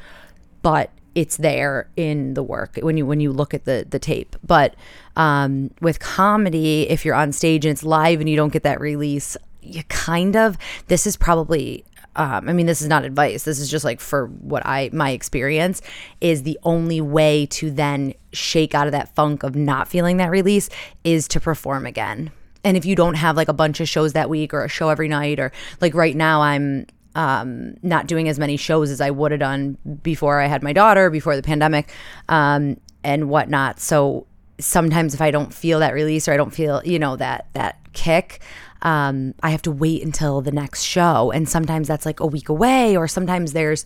but 0.61 0.91
it's 1.15 1.37
there 1.37 1.89
in 1.95 2.35
the 2.35 2.43
work 2.43 2.77
when 2.81 2.95
you 2.97 3.05
when 3.05 3.19
you 3.19 3.31
look 3.31 3.53
at 3.53 3.65
the 3.65 3.85
the 3.89 3.99
tape. 3.99 4.35
But 4.45 4.75
um, 5.15 5.71
with 5.81 5.99
comedy, 5.99 6.87
if 6.89 7.03
you're 7.03 7.15
on 7.15 7.31
stage 7.31 7.65
and 7.65 7.71
it's 7.71 7.83
live 7.83 8.19
and 8.19 8.29
you 8.29 8.35
don't 8.35 8.53
get 8.53 8.63
that 8.63 8.79
release, 8.79 9.35
you 9.61 9.83
kind 9.85 10.35
of 10.35 10.57
this 10.87 11.07
is 11.07 11.17
probably 11.17 11.83
um, 12.17 12.49
I 12.49 12.53
mean, 12.53 12.65
this 12.65 12.81
is 12.81 12.87
not 12.87 13.05
advice. 13.05 13.43
This 13.43 13.59
is 13.59 13.69
just 13.69 13.85
like 13.85 13.99
for 13.99 14.25
what 14.25 14.65
I 14.65 14.89
my 14.91 15.11
experience 15.11 15.81
is 16.19 16.43
the 16.43 16.59
only 16.63 16.99
way 16.99 17.45
to 17.47 17.69
then 17.69 18.13
shake 18.33 18.73
out 18.73 18.87
of 18.87 18.91
that 18.91 19.13
funk 19.15 19.43
of 19.43 19.55
not 19.55 19.87
feeling 19.87 20.17
that 20.17 20.31
release 20.31 20.69
is 21.03 21.27
to 21.29 21.39
perform 21.39 21.85
again. 21.85 22.31
And 22.67 22.75
if 22.75 22.85
you 22.85 22.95
don't 22.95 23.13
have 23.13 23.37
like 23.37 23.47
a 23.47 23.53
bunch 23.53 23.79
of 23.79 23.87
shows 23.87 24.11
that 24.11 24.29
week 24.29 24.53
or 24.53 24.65
a 24.65 24.67
show 24.67 24.89
every 24.89 25.07
night 25.07 25.39
or 25.39 25.53
like 25.79 25.93
right 25.93 26.15
now 26.15 26.41
I'm 26.41 26.85
um, 27.15 27.75
not 27.81 28.07
doing 28.07 28.27
as 28.27 28.37
many 28.37 28.57
shows 28.57 28.91
as 28.91 28.99
I 28.99 29.09
would 29.09 29.31
have 29.31 29.39
done 29.39 29.77
before 30.03 30.41
I 30.41 30.47
had 30.47 30.61
my 30.61 30.73
daughter, 30.73 31.09
before 31.09 31.37
the 31.37 31.41
pandemic, 31.41 31.89
um, 32.27 32.77
and 33.05 33.29
whatnot. 33.29 33.79
So 33.79 34.27
sometimes 34.59 35.13
if 35.13 35.21
I 35.21 35.31
don't 35.31 35.53
feel 35.53 35.79
that 35.79 35.93
release 35.93 36.27
or 36.27 36.33
I 36.33 36.37
don't 36.37 36.53
feel, 36.53 36.81
you 36.83 36.99
know, 36.99 37.15
that 37.15 37.47
that 37.53 37.79
kick, 37.93 38.41
um, 38.81 39.33
I 39.41 39.51
have 39.51 39.61
to 39.61 39.71
wait 39.71 40.03
until 40.03 40.41
the 40.41 40.51
next 40.51 40.83
show. 40.83 41.31
And 41.31 41.47
sometimes 41.47 41.87
that's 41.87 42.05
like 42.05 42.19
a 42.19 42.27
week 42.27 42.49
away, 42.49 42.97
or 42.97 43.07
sometimes 43.07 43.53
there's 43.53 43.85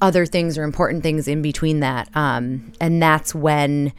other 0.00 0.24
things 0.24 0.56
or 0.56 0.62
important 0.62 1.02
things 1.02 1.26
in 1.26 1.42
between 1.42 1.80
that. 1.80 2.08
Um, 2.16 2.72
and 2.80 3.02
that's 3.02 3.34
when 3.34 3.92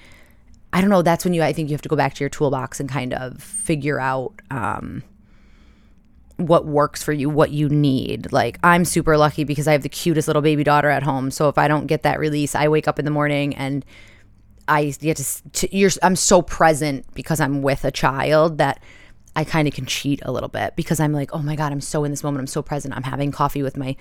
I 0.76 0.82
don't 0.82 0.90
know. 0.90 1.02
That's 1.02 1.24
when 1.24 1.34
you, 1.34 1.42
I 1.42 1.54
think 1.54 1.70
you 1.70 1.74
have 1.74 1.82
to 1.84 1.90
go 1.90 1.96
back 1.96 2.16
to 2.16 2.20
your 2.20 2.30
toolbox 2.30 2.82
and 2.82 2.90
kind 2.90 3.14
of 3.14 3.42
figure 3.42 3.98
out 3.98 4.34
um, 4.52 5.04
what 6.36 6.66
works 6.66 7.02
for 7.02 7.14
you, 7.14 7.30
what 7.30 7.52
you 7.52 7.70
need. 7.70 8.34
Like, 8.34 8.60
I'm 8.62 8.84
super 8.84 9.18
lucky 9.18 9.46
because 9.46 9.70
I 9.70 9.72
have 9.72 9.84
the 9.84 9.90
cutest 9.90 10.28
little 10.28 10.42
baby 10.42 10.66
daughter 10.66 10.90
at 10.90 11.02
home. 11.02 11.32
So 11.32 11.48
if 11.48 11.58
I 11.58 11.70
don't 11.70 11.86
get 11.86 12.04
that 12.04 12.20
release, 12.20 12.56
I 12.56 12.68
wake 12.68 12.90
up 12.90 13.00
in 13.00 13.06
the 13.06 13.12
morning 13.12 13.56
and 13.56 13.86
I 14.68 14.94
get 15.00 15.16
to, 15.16 15.50
to 15.50 15.74
you're, 15.74 15.92
I'm 16.04 16.18
so 16.18 16.42
present 16.42 17.06
because 17.14 17.40
I'm 17.40 17.62
with 17.62 17.86
a 17.86 17.92
child 17.92 18.58
that 18.58 18.84
I 19.36 19.44
kind 19.44 19.68
of 19.68 19.74
can 19.74 19.86
cheat 19.86 20.22
a 20.24 20.32
little 20.32 20.48
bit 20.50 20.76
because 20.76 21.00
I'm 21.00 21.12
like, 21.12 21.34
oh 21.34 21.40
my 21.42 21.56
God, 21.56 21.72
I'm 21.72 21.82
so 21.82 22.04
in 22.06 22.12
this 22.12 22.24
moment. 22.24 22.40
I'm 22.40 22.48
so 22.48 22.62
present. 22.62 22.96
I'm 22.96 23.04
having 23.04 23.32
coffee 23.32 23.62
with 23.62 23.76
my 23.76 23.96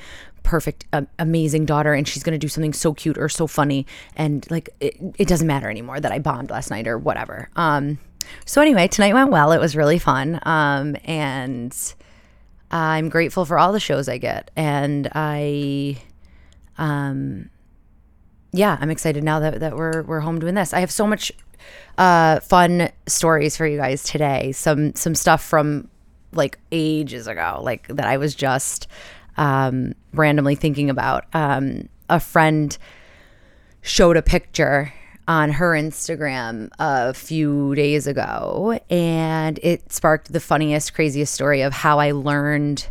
perfect, 0.45 0.87
amazing 1.19 1.67
daughter, 1.67 1.93
and 1.93 2.07
she's 2.07 2.23
going 2.23 2.35
to 2.35 2.39
do 2.39 2.49
something 2.49 2.73
so 2.73 2.95
cute 2.95 3.19
or 3.19 3.29
so 3.29 3.47
funny. 3.47 3.87
And 4.15 4.49
like, 4.51 4.71
it, 4.81 4.97
it 5.19 5.27
doesn't 5.27 5.47
matter 5.47 5.69
anymore 5.69 5.99
that 5.99 6.13
I 6.13 6.21
bombed 6.21 6.51
last 6.51 6.71
night 6.71 6.87
or 6.87 6.99
whatever. 6.99 7.49
Um, 7.57 7.99
so 8.45 8.63
anyway, 8.63 8.87
tonight 8.89 9.15
went 9.15 9.31
well. 9.31 9.51
It 9.53 9.59
was 9.61 9.75
really 9.75 9.99
fun. 9.99 10.39
Um, 10.45 10.97
and 11.05 11.77
I'm 12.71 13.09
grateful 13.09 13.45
for 13.45 13.59
all 13.59 13.73
the 13.73 13.81
shows 13.81 14.09
I 14.09 14.19
get. 14.19 14.51
And 14.55 15.11
I, 15.15 16.01
um, 16.79 17.51
yeah, 18.53 18.79
I'm 18.81 18.91
excited 18.91 19.25
now 19.25 19.41
that, 19.41 19.61
that 19.61 19.77
we're, 19.77 20.03
we're 20.03 20.21
home 20.21 20.39
doing 20.39 20.55
this. 20.55 20.73
I 20.73 20.81
have 20.81 20.93
so 20.93 21.07
much 21.07 21.33
uh, 21.99 22.41
fun 22.41 22.91
stories 23.07 23.57
for 23.57 23.67
you 23.67 23.79
guys 23.79 24.03
today. 24.03 24.53
Some 24.53 24.95
some 24.95 25.15
stuff 25.15 25.43
from 25.43 25.89
like 26.33 26.59
ages 26.73 27.27
ago, 27.27 27.61
like 27.63 27.87
that 27.89 28.07
I 28.07 28.17
was 28.17 28.35
just 28.35 28.89
um, 29.37 29.95
randomly 30.13 30.55
thinking 30.55 30.91
about. 30.91 31.27
Um, 31.35 31.89
a 32.09 32.21
friend 32.21 32.77
showed 33.83 34.17
a 34.17 34.23
picture 34.23 34.93
on 35.27 35.53
her 35.53 35.73
Instagram 35.73 36.69
a 36.79 37.15
few 37.15 37.75
days 37.75 38.07
ago, 38.07 38.79
and 38.91 39.59
it 39.63 39.93
sparked 39.93 40.33
the 40.33 40.41
funniest, 40.41 40.95
craziest 40.95 41.33
story 41.33 41.63
of 41.63 41.73
how 41.73 41.99
I 41.99 42.11
learned 42.11 42.89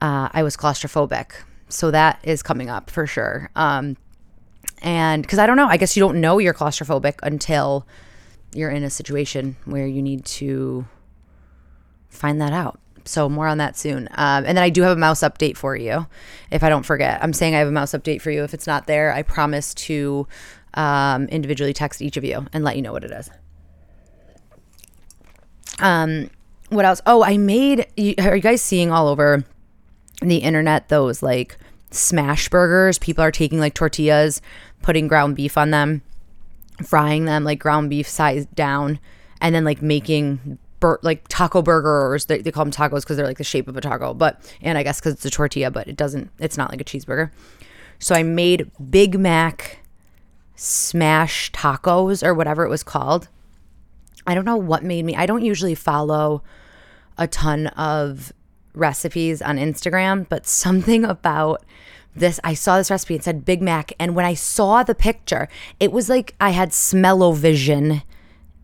uh, 0.00 0.28
I 0.32 0.42
was 0.42 0.56
claustrophobic. 0.56 1.32
So 1.68 1.90
that 1.92 2.18
is 2.24 2.42
coming 2.42 2.68
up 2.68 2.90
for 2.90 3.06
sure. 3.06 3.50
Um, 3.54 3.96
and 4.82 5.22
because 5.22 5.38
I 5.38 5.46
don't 5.46 5.56
know, 5.56 5.66
I 5.66 5.76
guess 5.76 5.96
you 5.96 6.00
don't 6.00 6.20
know 6.20 6.38
you're 6.38 6.54
claustrophobic 6.54 7.18
until 7.22 7.86
you're 8.54 8.70
in 8.70 8.82
a 8.82 8.90
situation 8.90 9.56
where 9.64 9.86
you 9.86 10.02
need 10.02 10.24
to 10.24 10.86
find 12.08 12.40
that 12.40 12.52
out. 12.52 12.80
So 13.04 13.28
more 13.28 13.46
on 13.46 13.58
that 13.58 13.76
soon. 13.76 14.08
Um, 14.12 14.44
and 14.44 14.56
then 14.56 14.58
I 14.58 14.70
do 14.70 14.82
have 14.82 14.96
a 14.96 15.00
mouse 15.00 15.20
update 15.20 15.56
for 15.56 15.74
you, 15.76 16.06
if 16.50 16.62
I 16.62 16.68
don't 16.68 16.84
forget. 16.84 17.22
I'm 17.22 17.32
saying 17.32 17.54
I 17.54 17.58
have 17.58 17.68
a 17.68 17.72
mouse 17.72 17.92
update 17.92 18.20
for 18.20 18.30
you. 18.30 18.44
If 18.44 18.54
it's 18.54 18.66
not 18.66 18.86
there, 18.86 19.12
I 19.12 19.22
promise 19.22 19.74
to 19.74 20.26
um, 20.74 21.26
individually 21.26 21.72
text 21.72 22.02
each 22.02 22.16
of 22.16 22.24
you 22.24 22.46
and 22.52 22.62
let 22.64 22.76
you 22.76 22.82
know 22.82 22.92
what 22.92 23.04
it 23.04 23.10
is. 23.10 23.30
Um, 25.78 26.30
what 26.68 26.84
else? 26.84 27.00
Oh, 27.06 27.24
I 27.24 27.36
made. 27.36 27.80
Are 28.18 28.36
you 28.36 28.42
guys 28.42 28.62
seeing 28.62 28.90
all 28.90 29.08
over 29.08 29.44
the 30.20 30.36
internet 30.38 30.88
those 30.88 31.22
like 31.22 31.56
smash 31.90 32.48
burgers? 32.48 32.98
People 32.98 33.24
are 33.24 33.30
taking 33.30 33.58
like 33.58 33.74
tortillas, 33.74 34.40
putting 34.82 35.08
ground 35.08 35.36
beef 35.36 35.56
on 35.56 35.70
them, 35.70 36.02
frying 36.84 37.24
them 37.24 37.44
like 37.44 37.58
ground 37.58 37.90
beef 37.90 38.08
size 38.08 38.46
down, 38.46 38.98
and 39.40 39.54
then 39.54 39.64
like 39.64 39.82
making 39.82 40.58
bur- 40.80 41.00
like 41.02 41.26
taco 41.28 41.62
burgers. 41.62 42.26
They, 42.26 42.38
they 42.38 42.50
call 42.50 42.64
them 42.64 42.72
tacos 42.72 43.02
because 43.02 43.16
they're 43.16 43.26
like 43.26 43.38
the 43.38 43.44
shape 43.44 43.68
of 43.68 43.76
a 43.76 43.80
taco, 43.80 44.14
but 44.14 44.54
and 44.60 44.76
I 44.76 44.82
guess 44.82 45.00
because 45.00 45.14
it's 45.14 45.24
a 45.24 45.30
tortilla, 45.30 45.70
but 45.70 45.86
it 45.86 45.96
doesn't. 45.96 46.30
It's 46.38 46.56
not 46.56 46.70
like 46.70 46.80
a 46.80 46.84
cheeseburger. 46.84 47.30
So 47.98 48.14
I 48.14 48.22
made 48.22 48.70
Big 48.90 49.18
Mac 49.18 49.80
smash 50.56 51.52
tacos 51.52 52.22
or 52.24 52.34
whatever 52.34 52.64
it 52.64 52.68
was 52.68 52.82
called. 52.82 53.28
I 54.26 54.34
don't 54.34 54.44
know 54.44 54.56
what 54.56 54.82
made 54.82 55.04
me. 55.04 55.14
I 55.16 55.26
don't 55.26 55.44
usually 55.44 55.74
follow 55.74 56.42
a 57.18 57.26
ton 57.26 57.68
of 57.68 58.32
recipes 58.74 59.42
on 59.42 59.56
Instagram, 59.56 60.26
but 60.28 60.46
something 60.46 61.04
about 61.04 61.64
this 62.14 62.40
I 62.42 62.54
saw 62.54 62.76
this 62.76 62.90
recipe 62.90 63.14
and 63.14 63.24
said 63.24 63.44
Big 63.44 63.62
Mac 63.62 63.92
and 63.98 64.14
when 64.14 64.24
I 64.24 64.34
saw 64.34 64.82
the 64.82 64.94
picture, 64.94 65.48
it 65.78 65.92
was 65.92 66.08
like 66.08 66.34
I 66.40 66.50
had 66.50 66.72
smell-o-vision 66.72 68.02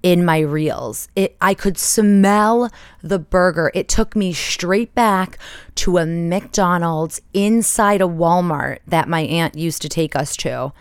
in 0.03 0.25
my 0.25 0.39
reels. 0.39 1.09
It 1.17 1.37
I 1.41 1.55
could 1.55 1.79
smell 1.79 2.71
the 3.03 3.19
burger. 3.19 3.71
It 3.75 3.89
took 3.89 4.15
me 4.15 4.33
straight 4.33 4.95
back 4.95 5.39
to 5.77 5.99
a 5.99 6.07
McDonald's 6.07 7.21
inside 7.35 8.01
a 8.01 8.05
Walmart 8.05 8.79
that 8.87 9.09
my 9.09 9.23
aunt 9.23 9.57
used 9.57 9.83
to 9.83 9.89
take 9.89 10.15
us 10.15 10.37
to. 10.39 10.73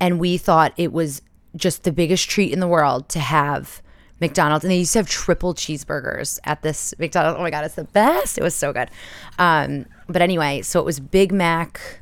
And 0.00 0.18
we 0.18 0.36
thought 0.36 0.74
it 0.76 0.92
was 0.92 1.22
just 1.54 1.84
the 1.84 1.92
biggest 1.92 2.28
treat 2.28 2.52
in 2.52 2.60
the 2.60 2.68
world 2.68 3.08
to 3.10 3.18
have 3.18 3.80
McDonald's, 4.20 4.64
and 4.64 4.70
they 4.70 4.78
used 4.78 4.92
to 4.94 4.98
have 5.00 5.08
triple 5.08 5.54
cheeseburgers 5.54 6.38
at 6.44 6.62
this 6.62 6.94
McDonald's. 6.98 7.38
Oh 7.38 7.42
my 7.42 7.50
god, 7.50 7.64
it's 7.64 7.74
the 7.74 7.84
best! 7.84 8.38
It 8.38 8.42
was 8.42 8.54
so 8.54 8.72
good. 8.72 8.90
Um, 9.38 9.86
but 10.08 10.22
anyway, 10.22 10.62
so 10.62 10.80
it 10.80 10.86
was 10.86 11.00
Big 11.00 11.32
Mac, 11.32 12.00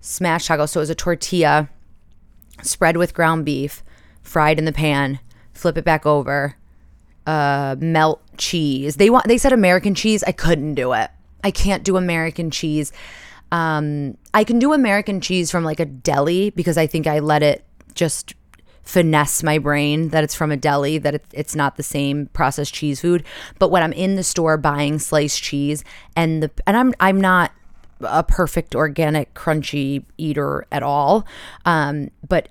smash 0.00 0.46
taco. 0.46 0.66
So 0.66 0.80
it 0.80 0.82
was 0.82 0.90
a 0.90 0.94
tortilla 0.94 1.68
spread 2.62 2.96
with 2.96 3.14
ground 3.14 3.44
beef, 3.44 3.82
fried 4.22 4.58
in 4.58 4.64
the 4.64 4.72
pan, 4.72 5.18
flip 5.52 5.78
it 5.78 5.84
back 5.84 6.04
over, 6.04 6.56
uh, 7.26 7.76
melt 7.78 8.22
cheese. 8.36 8.96
They 8.96 9.10
want 9.10 9.26
they 9.26 9.38
said 9.38 9.52
American 9.52 9.94
cheese. 9.94 10.22
I 10.24 10.32
couldn't 10.32 10.74
do 10.74 10.92
it. 10.92 11.10
I 11.42 11.50
can't 11.50 11.84
do 11.84 11.96
American 11.96 12.50
cheese. 12.50 12.92
Um, 13.52 14.16
I 14.34 14.44
can 14.44 14.58
do 14.58 14.72
American 14.72 15.20
cheese 15.20 15.50
from 15.50 15.64
like 15.64 15.80
a 15.80 15.84
deli 15.84 16.50
because 16.50 16.76
I 16.76 16.86
think 16.86 17.06
I 17.06 17.20
let 17.20 17.42
it 17.42 17.64
just 17.94 18.34
finesse 18.86 19.42
my 19.42 19.58
brain 19.58 20.10
that 20.10 20.24
it's 20.24 20.34
from 20.34 20.52
a 20.52 20.56
deli, 20.56 20.96
that 20.96 21.20
it's 21.32 21.54
not 21.54 21.76
the 21.76 21.82
same 21.82 22.26
processed 22.28 22.72
cheese 22.72 23.00
food. 23.00 23.24
But 23.58 23.70
when 23.70 23.82
I'm 23.82 23.92
in 23.92 24.14
the 24.14 24.22
store 24.22 24.56
buying 24.56 24.98
sliced 24.98 25.42
cheese 25.42 25.84
and 26.14 26.42
the 26.42 26.50
and 26.66 26.76
I'm 26.76 26.94
I'm 27.00 27.20
not 27.20 27.52
a 28.00 28.22
perfect 28.22 28.74
organic 28.74 29.34
crunchy 29.34 30.04
eater 30.16 30.66
at 30.70 30.82
all. 30.82 31.26
Um, 31.64 32.10
but 32.26 32.48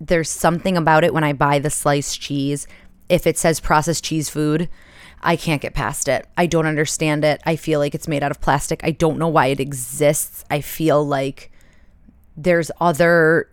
there's 0.00 0.30
something 0.30 0.76
about 0.76 1.04
it 1.04 1.14
when 1.14 1.24
I 1.24 1.32
buy 1.32 1.58
the 1.58 1.70
sliced 1.70 2.20
cheese. 2.20 2.66
If 3.08 3.26
it 3.26 3.38
says 3.38 3.60
processed 3.60 4.04
cheese 4.04 4.28
food, 4.28 4.68
I 5.22 5.36
can't 5.36 5.62
get 5.62 5.74
past 5.74 6.08
it. 6.08 6.26
I 6.36 6.46
don't 6.46 6.66
understand 6.66 7.24
it. 7.24 7.40
I 7.46 7.56
feel 7.56 7.78
like 7.78 7.94
it's 7.94 8.08
made 8.08 8.22
out 8.22 8.30
of 8.30 8.40
plastic. 8.40 8.80
I 8.82 8.90
don't 8.90 9.18
know 9.18 9.28
why 9.28 9.46
it 9.46 9.60
exists. 9.60 10.44
I 10.50 10.60
feel 10.60 11.04
like 11.04 11.50
there's 12.36 12.70
other 12.80 13.48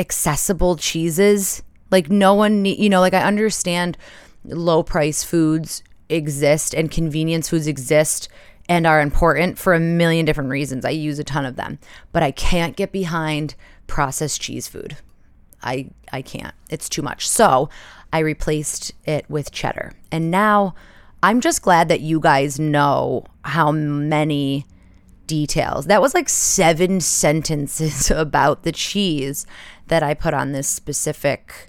accessible 0.00 0.76
cheeses. 0.76 1.62
Like 1.90 2.10
no 2.10 2.34
one, 2.34 2.62
need, 2.62 2.78
you 2.78 2.88
know, 2.88 3.00
like 3.00 3.14
I 3.14 3.22
understand 3.22 3.96
low 4.44 4.82
price 4.82 5.22
foods 5.22 5.82
exist 6.08 6.74
and 6.74 6.90
convenience 6.90 7.50
foods 7.50 7.66
exist 7.66 8.28
and 8.68 8.86
are 8.86 9.00
important 9.00 9.58
for 9.58 9.74
a 9.74 9.80
million 9.80 10.24
different 10.24 10.50
reasons. 10.50 10.84
I 10.84 10.90
use 10.90 11.18
a 11.18 11.24
ton 11.24 11.44
of 11.44 11.56
them, 11.56 11.78
but 12.12 12.22
I 12.22 12.30
can't 12.30 12.76
get 12.76 12.92
behind 12.92 13.54
processed 13.86 14.40
cheese 14.40 14.66
food. 14.66 14.96
I 15.62 15.90
I 16.12 16.22
can't. 16.22 16.54
It's 16.70 16.88
too 16.88 17.02
much. 17.02 17.28
So, 17.28 17.68
I 18.12 18.20
replaced 18.20 18.92
it 19.04 19.28
with 19.28 19.52
cheddar. 19.52 19.92
And 20.10 20.30
now 20.30 20.74
I'm 21.22 21.40
just 21.40 21.62
glad 21.62 21.88
that 21.88 22.00
you 22.00 22.18
guys 22.18 22.58
know 22.58 23.24
how 23.44 23.70
many 23.72 24.66
details. 25.26 25.86
That 25.86 26.02
was 26.02 26.14
like 26.14 26.28
7 26.28 27.00
sentences 27.22 28.10
about 28.10 28.62
the 28.62 28.72
cheese 28.72 29.46
that 29.90 30.02
I 30.02 30.14
put 30.14 30.34
on 30.34 30.52
this 30.52 30.68
specific 30.68 31.68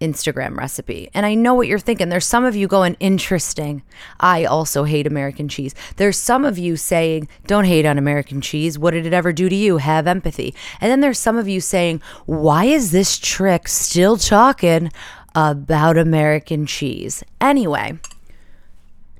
Instagram 0.00 0.56
recipe. 0.56 1.10
And 1.12 1.26
I 1.26 1.34
know 1.34 1.54
what 1.54 1.66
you're 1.66 1.78
thinking. 1.78 2.08
There's 2.08 2.26
some 2.26 2.44
of 2.44 2.54
you 2.54 2.68
going, 2.68 2.96
interesting. 3.00 3.82
I 4.20 4.44
also 4.44 4.84
hate 4.84 5.06
American 5.06 5.48
cheese. 5.48 5.74
There's 5.96 6.16
some 6.16 6.44
of 6.44 6.56
you 6.56 6.76
saying, 6.76 7.26
don't 7.46 7.64
hate 7.64 7.84
on 7.86 7.98
American 7.98 8.40
cheese. 8.40 8.78
What 8.78 8.92
did 8.92 9.06
it 9.06 9.12
ever 9.12 9.32
do 9.32 9.48
to 9.48 9.56
you? 9.56 9.78
Have 9.78 10.06
empathy. 10.06 10.54
And 10.80 10.90
then 10.90 11.00
there's 11.00 11.18
some 11.18 11.36
of 11.36 11.48
you 11.48 11.60
saying, 11.60 12.00
why 12.26 12.66
is 12.66 12.92
this 12.92 13.18
trick 13.18 13.66
still 13.66 14.16
talking 14.16 14.92
about 15.34 15.98
American 15.98 16.66
cheese? 16.66 17.24
Anyway, 17.40 17.98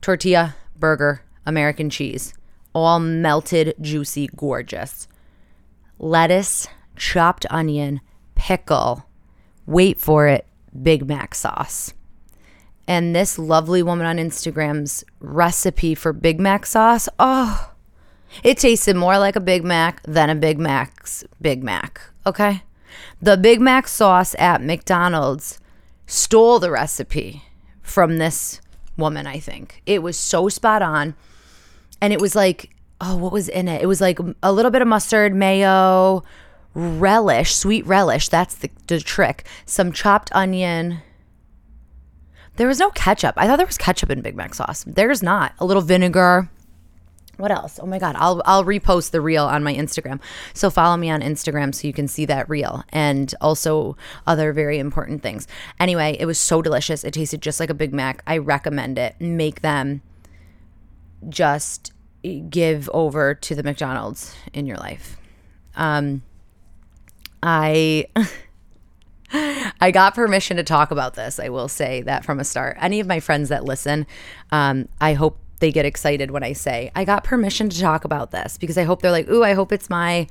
tortilla, 0.00 0.54
burger, 0.78 1.22
American 1.44 1.90
cheese, 1.90 2.34
all 2.72 3.00
melted, 3.00 3.74
juicy, 3.80 4.28
gorgeous. 4.36 5.08
Lettuce, 5.98 6.68
chopped 6.94 7.46
onion, 7.50 8.00
pickle. 8.38 9.04
Wait 9.66 10.00
for 10.00 10.26
it 10.26 10.46
Big 10.82 11.06
Mac 11.06 11.34
sauce. 11.34 11.92
And 12.86 13.14
this 13.14 13.38
lovely 13.38 13.82
woman 13.82 14.06
on 14.06 14.16
Instagram's 14.16 15.04
recipe 15.20 15.94
for 15.94 16.14
Big 16.14 16.40
Mac 16.40 16.64
sauce, 16.64 17.06
oh, 17.18 17.72
it 18.42 18.56
tasted 18.56 18.96
more 18.96 19.18
like 19.18 19.36
a 19.36 19.40
Big 19.40 19.62
Mac 19.62 20.02
than 20.04 20.30
a 20.30 20.34
Big 20.34 20.58
Mac's 20.58 21.24
Big 21.42 21.62
Mac. 21.62 22.00
Okay. 22.24 22.62
The 23.20 23.36
Big 23.36 23.60
Mac 23.60 23.88
sauce 23.88 24.34
at 24.38 24.62
McDonald's 24.62 25.58
stole 26.06 26.58
the 26.58 26.70
recipe 26.70 27.42
from 27.82 28.16
this 28.16 28.62
woman, 28.96 29.26
I 29.26 29.38
think. 29.38 29.82
It 29.84 30.02
was 30.02 30.16
so 30.16 30.48
spot 30.48 30.80
on. 30.80 31.14
And 32.00 32.12
it 32.12 32.20
was 32.20 32.34
like, 32.34 32.70
oh, 33.00 33.16
what 33.16 33.32
was 33.32 33.48
in 33.48 33.68
it? 33.68 33.82
It 33.82 33.86
was 33.86 34.00
like 34.00 34.18
a 34.42 34.52
little 34.52 34.70
bit 34.70 34.82
of 34.82 34.88
mustard, 34.88 35.34
mayo, 35.34 36.24
relish, 36.74 37.54
sweet 37.54 37.86
relish. 37.86 38.28
That's 38.28 38.54
the, 38.54 38.70
the 38.86 39.00
trick. 39.00 39.46
Some 39.66 39.92
chopped 39.92 40.30
onion, 40.32 41.00
There 42.56 42.66
was 42.68 42.78
no 42.80 42.90
ketchup. 42.90 43.34
I 43.36 43.46
thought 43.46 43.56
there 43.56 43.66
was 43.66 43.78
ketchup 43.78 44.10
in 44.10 44.20
Big 44.20 44.34
Mac 44.36 44.54
sauce. 44.54 44.84
There's 44.84 45.22
not. 45.22 45.52
A 45.60 45.64
little 45.64 45.82
vinegar. 45.82 46.50
What 47.36 47.52
else? 47.52 47.78
Oh 47.80 47.86
my 47.86 48.00
god, 48.00 48.16
I'll 48.18 48.42
I'll 48.46 48.64
repost 48.64 49.12
the 49.12 49.20
reel 49.20 49.44
on 49.44 49.62
my 49.62 49.72
Instagram. 49.72 50.20
So 50.54 50.70
follow 50.70 50.96
me 50.96 51.08
on 51.08 51.20
Instagram 51.20 51.72
so 51.72 51.86
you 51.86 51.92
can 51.92 52.08
see 52.08 52.24
that 52.24 52.48
reel 52.48 52.82
and 52.88 53.32
also 53.40 53.96
other 54.26 54.52
very 54.52 54.80
important 54.80 55.22
things. 55.22 55.46
Anyway, 55.78 56.16
it 56.18 56.26
was 56.26 56.36
so 56.36 56.62
delicious. 56.62 57.04
It 57.04 57.14
tasted 57.14 57.40
just 57.40 57.60
like 57.60 57.70
a 57.70 57.74
Big 57.74 57.94
Mac. 57.94 58.24
I 58.26 58.38
recommend 58.38 58.98
it. 58.98 59.14
Make 59.20 59.60
them 59.60 60.02
just 61.28 61.92
give 62.50 62.90
over 62.92 63.34
to 63.36 63.54
the 63.54 63.62
McDonald's 63.62 64.34
in 64.52 64.66
your 64.66 64.78
life. 64.78 65.16
Um 65.76 66.22
I 67.42 68.06
I 69.80 69.90
got 69.90 70.14
permission 70.14 70.56
to 70.56 70.64
talk 70.64 70.90
about 70.90 71.14
this. 71.14 71.38
I 71.38 71.48
will 71.50 71.68
say 71.68 72.02
that 72.02 72.24
from 72.24 72.40
a 72.40 72.44
start. 72.44 72.76
Any 72.80 73.00
of 73.00 73.06
my 73.06 73.20
friends 73.20 73.50
that 73.50 73.64
listen, 73.64 74.06
um, 74.50 74.88
I 75.00 75.12
hope 75.14 75.38
they 75.60 75.70
get 75.72 75.84
excited 75.84 76.30
when 76.30 76.42
I 76.42 76.52
say 76.52 76.90
I 76.94 77.04
got 77.04 77.24
permission 77.24 77.68
to 77.68 77.80
talk 77.80 78.04
about 78.04 78.30
this 78.30 78.56
because 78.58 78.78
I 78.78 78.84
hope 78.84 79.02
they're 79.02 79.12
like, 79.12 79.28
"Ooh, 79.28 79.44
I 79.44 79.54
hope 79.54 79.72
it's 79.72 79.90
my 79.90 80.26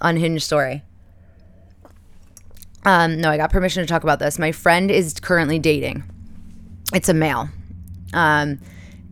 unhinged 0.00 0.44
story." 0.44 0.82
Um, 2.84 3.20
no, 3.20 3.30
I 3.30 3.36
got 3.36 3.50
permission 3.50 3.82
to 3.82 3.86
talk 3.86 4.04
about 4.04 4.20
this. 4.20 4.38
My 4.38 4.52
friend 4.52 4.90
is 4.92 5.18
currently 5.18 5.58
dating. 5.58 6.04
It's 6.94 7.08
a 7.08 7.14
male, 7.14 7.48
um, 8.14 8.60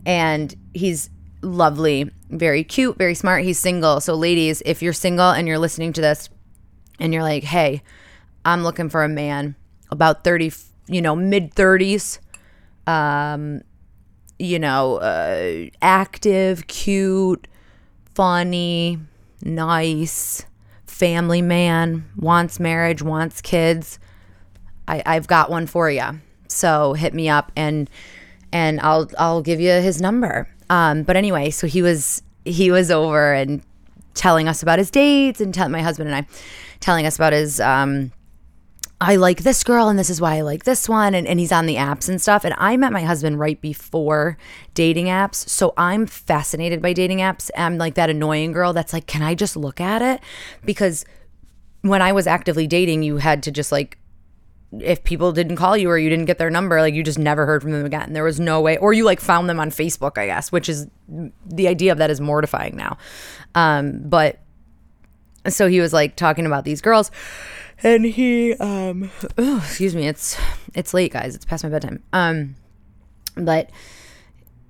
and 0.07 0.55
he's 0.75 1.11
lovely, 1.43 2.11
very 2.31 2.63
cute, 2.63 2.97
very 2.97 3.15
smart. 3.15 3.45
He's 3.45 3.59
single. 3.59 4.01
So, 4.01 4.15
ladies, 4.15 4.63
if 4.65 4.81
you're 4.81 4.93
single 4.93 5.31
and 5.31 5.49
you're 5.49 5.59
listening 5.59 5.93
to 5.95 6.01
this, 6.01 6.29
and 6.99 7.13
you're 7.13 7.23
like, 7.23 7.45
"Hey, 7.45 7.83
I'm 8.45 8.63
looking 8.63 8.89
for 8.89 9.05
a 9.05 9.09
man 9.09 9.57
about 9.91 10.25
30, 10.25 10.53
you 10.87 11.01
know, 11.01 11.17
mid 11.17 11.55
30s, 11.55 12.19
um, 12.87 13.63
you 14.39 14.59
know, 14.59 14.97
uh, 14.97 15.67
active, 15.81 16.67
cute, 16.67 17.47
funny, 18.15 18.99
nice, 19.43 20.45
family 20.87 21.43
man, 21.43 22.09
wants 22.17 22.61
marriage, 22.61 23.03
wants 23.03 23.41
kids. 23.41 23.99
I, 24.87 25.03
I've 25.07 25.27
got 25.27 25.51
one 25.51 25.67
for 25.67 25.91
you. 25.91 26.21
So 26.49 26.93
hit 26.93 27.15
me 27.15 27.29
up 27.29 27.51
and 27.57 27.89
and 28.53 28.81
I'll 28.81 29.11
I'll 29.19 29.43
give 29.43 29.61
you 29.61 29.71
his 29.71 30.01
number. 30.01 30.49
Um, 30.71 31.03
but 31.03 31.17
anyway, 31.17 31.51
so 31.51 31.67
he 31.67 31.83
was 31.83 32.23
he 32.45 32.71
was 32.71 32.91
over 32.91 33.33
and 33.33 33.63
telling 34.15 34.47
us 34.47 34.63
about 34.63 34.79
his 34.79 34.91
dates 34.91 35.41
and 35.41 35.53
tell 35.53 35.69
my 35.69 35.83
husband 35.83 36.09
and 36.09 36.17
I 36.17 36.27
telling 36.85 37.07
us 37.07 37.17
about 37.17 37.33
his 37.33 37.61
um 37.61 38.13
I 39.01 39.17
like 39.17 39.43
this 39.43 39.65
girl 39.65 39.89
and 39.89 39.99
this 39.99 40.09
is 40.09 40.21
why 40.21 40.37
I 40.37 40.41
like 40.43 40.65
this 40.65 40.89
one. 40.89 41.15
And, 41.15 41.27
and 41.27 41.41
he's 41.41 41.51
on 41.51 41.67
the 41.67 41.75
apps 41.75 42.09
and 42.09 42.23
stuff. 42.23 42.45
And 42.45 42.55
I 42.57 42.77
met 42.77 42.93
my 42.93 43.03
husband 43.03 43.39
right 43.39 43.61
before 43.61 44.39
dating 44.73 45.07
apps. 45.07 45.49
So 45.49 45.75
I'm 45.77 46.07
fascinated 46.07 46.81
by 46.81 46.93
dating 46.93 47.19
apps. 47.19 47.51
I'm 47.57 47.77
like 47.77 47.95
that 47.95 48.09
annoying 48.09 48.53
girl 48.53 48.73
that's 48.73 48.93
like, 48.93 49.07
can 49.07 49.21
I 49.21 49.35
just 49.35 49.57
look 49.57 49.81
at 49.81 50.01
it? 50.01 50.21
Because 50.65 51.05
when 51.83 52.03
I 52.03 52.13
was 52.13 52.27
actively 52.27 52.67
dating, 52.67 53.03
you 53.03 53.17
had 53.19 53.43
to 53.43 53.51
just 53.51 53.73
like, 53.73 53.99
if 54.81 55.05
people 55.05 55.33
didn't 55.33 55.57
call 55.57 55.77
you 55.77 55.91
or 55.91 55.99
you 55.99 56.09
didn't 56.09 56.25
get 56.25 56.39
their 56.39 56.51
number, 56.51 56.81
like 56.81 56.95
you 56.95 57.03
just 57.03 57.19
never 57.19 57.47
heard 57.47 57.63
from 57.63 57.73
them 57.73 57.85
again. 57.85 58.13
There 58.13 58.25
was 58.25 58.41
no 58.41 58.61
way, 58.61 58.77
or 58.79 58.93
you 58.93 59.05
like 59.05 59.21
found 59.21 59.49
them 59.49 59.61
on 59.61 59.71
Facebook, 59.71 60.19
I 60.19 60.27
guess, 60.27 60.51
which 60.51 60.69
is 60.69 60.89
the 61.47 61.69
idea 61.69 61.93
of 61.93 61.99
that 61.99 62.11
is 62.11 62.21
mortifying 62.21 62.77
now. 62.77 62.97
Um, 63.55 64.01
but 64.05 64.41
so 65.49 65.69
he 65.69 65.81
was 65.81 65.93
like 65.93 66.17
talking 66.17 66.47
about 66.47 66.65
these 66.65 66.81
girls. 66.81 67.11
And 67.83 68.05
he 68.05 68.55
um 68.55 69.11
oh, 69.37 69.59
excuse 69.59 69.95
me 69.95 70.07
it's 70.07 70.39
it's 70.75 70.95
late 70.95 71.13
guys. 71.13 71.35
It's 71.35 71.45
past 71.45 71.65
my 71.65 71.71
bedtime. 71.71 72.03
Um 72.13 72.57
but 73.37 73.71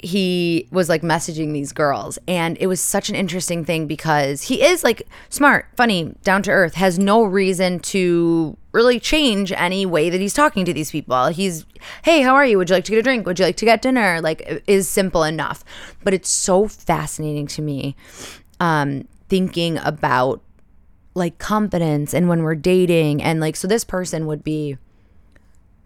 he 0.04 0.69
was 0.71 0.88
like 0.88 1.02
messaging 1.02 1.52
these 1.52 1.73
girls. 1.73 2.19
And 2.28 2.59
it 2.61 2.66
was 2.66 2.81
such 2.81 3.09
an 3.09 3.14
interesting 3.14 3.64
thing 3.64 3.87
because 3.87 4.43
he 4.43 4.62
is 4.62 4.85
like 4.85 5.09
smart 5.31 5.66
funny 5.76 6.14
down 6.23 6.43
to 6.43 6.50
earth 6.50 6.75
has 6.75 6.99
no 6.99 7.25
reason 7.25 7.78
to 7.81 8.57
really 8.73 9.00
change 9.00 9.50
any 9.52 9.87
way 9.87 10.10
that 10.10 10.21
he's 10.21 10.34
talking 10.34 10.65
to 10.67 10.73
these 10.73 10.91
people. 10.91 11.28
He's 11.28 11.65
hey 12.02 12.23
how 12.23 12.34
are 12.34 12.45
you? 12.45 12.58
Would 12.58 12.71
you 12.71 12.76
like 12.76 12.84
to 12.84 12.93
get 12.93 12.99
a 12.99 13.02
drink? 13.02 13.26
Would 13.26 13.39
you 13.39 13.47
like 13.47 13.56
to 13.56 13.65
get 13.65 13.82
dinner? 13.82 14.21
Like 14.21 14.63
is 14.67 14.89
simple 14.89 15.25
enough. 15.25 15.65
But 16.02 16.15
it's 16.15 16.28
so 16.28 16.69
fascinating 16.69 17.47
to 17.49 17.63
me 17.63 17.97
um 18.60 19.08
thinking 19.28 19.78
about 19.78 20.43
like 21.15 21.39
confidence 21.39 22.13
and 22.13 22.29
when 22.29 22.43
we're 22.43 22.55
dating 22.55 23.23
and 23.23 23.41
like 23.41 23.57
so 23.57 23.69
this 23.69 23.85
person 23.85 24.27
would 24.27 24.43
be 24.43 24.77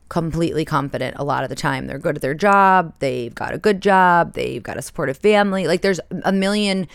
completely 0.09 0.65
confident 0.65 1.15
a 1.19 1.25
lot 1.25 1.43
of 1.45 1.51
the 1.51 1.57
time. 1.57 1.87
They're 1.87 1.99
good 1.99 2.17
at 2.17 2.23
their 2.23 2.35
job 2.35 2.95
they've 2.99 3.35
got 3.35 3.55
a 3.55 3.59
good 3.59 3.81
job 3.81 4.35
they've 4.35 4.63
got 4.63 4.77
a 4.77 4.83
supportive 4.83 5.19
family. 5.19 5.67
Like 5.67 5.83
there's 5.83 6.01
a 6.25 6.33
million 6.33 6.89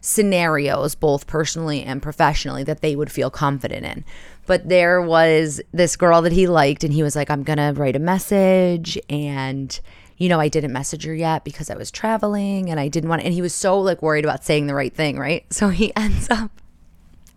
scenarios 0.00 0.94
both 0.94 1.26
personally 1.26 1.82
and 1.82 2.02
professionally 2.02 2.64
that 2.64 2.80
they 2.80 2.96
would 2.96 3.10
feel 3.10 3.30
confident 3.30 3.84
in. 3.84 4.04
But 4.46 4.68
there 4.68 5.00
was 5.00 5.60
this 5.72 5.96
girl 5.96 6.22
that 6.22 6.32
he 6.32 6.46
liked 6.46 6.84
and 6.84 6.92
he 6.92 7.02
was 7.02 7.14
like 7.14 7.30
i'm 7.30 7.42
gonna 7.42 7.72
write 7.74 7.96
a 7.96 8.00
message 8.00 8.98
and 9.08 9.78
you 10.16 10.28
know 10.28 10.40
i 10.40 10.48
didn't 10.48 10.72
message 10.72 11.04
her 11.04 11.14
yet 11.14 11.44
because 11.44 11.70
i 11.70 11.76
was 11.76 11.90
traveling 11.90 12.70
and 12.70 12.80
i 12.80 12.88
didn't 12.88 13.08
want 13.08 13.22
and 13.22 13.34
he 13.34 13.42
was 13.42 13.54
so 13.54 13.78
like 13.78 14.02
worried 14.02 14.24
about 14.24 14.44
saying 14.44 14.66
the 14.66 14.74
right 14.74 14.94
thing 14.94 15.18
right? 15.18 15.44
So 15.52 15.68
he 15.68 15.94
ends 15.96 16.28
up 16.30 16.50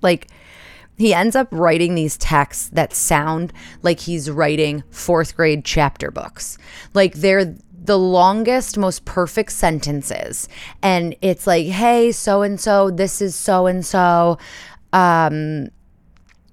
like 0.01 0.27
he 0.97 1.13
ends 1.13 1.35
up 1.35 1.47
writing 1.51 1.95
these 1.95 2.17
texts 2.17 2.69
that 2.69 2.93
sound 2.93 3.51
like 3.81 4.01
he's 4.01 4.29
writing 4.29 4.83
fourth 4.89 5.35
grade 5.35 5.65
chapter 5.65 6.11
books. 6.11 6.57
Like 6.93 7.15
they're 7.15 7.55
the 7.83 7.97
longest, 7.97 8.77
most 8.77 9.03
perfect 9.05 9.51
sentences. 9.51 10.47
And 10.81 11.15
it's 11.21 11.45
like, 11.45 11.67
hey, 11.67 12.11
so 12.11 12.41
and 12.41 12.59
so, 12.59 12.89
this 12.89 13.21
is 13.21 13.35
so 13.35 13.67
and 13.67 13.85
so. 13.85 14.37
Um, 14.93 15.69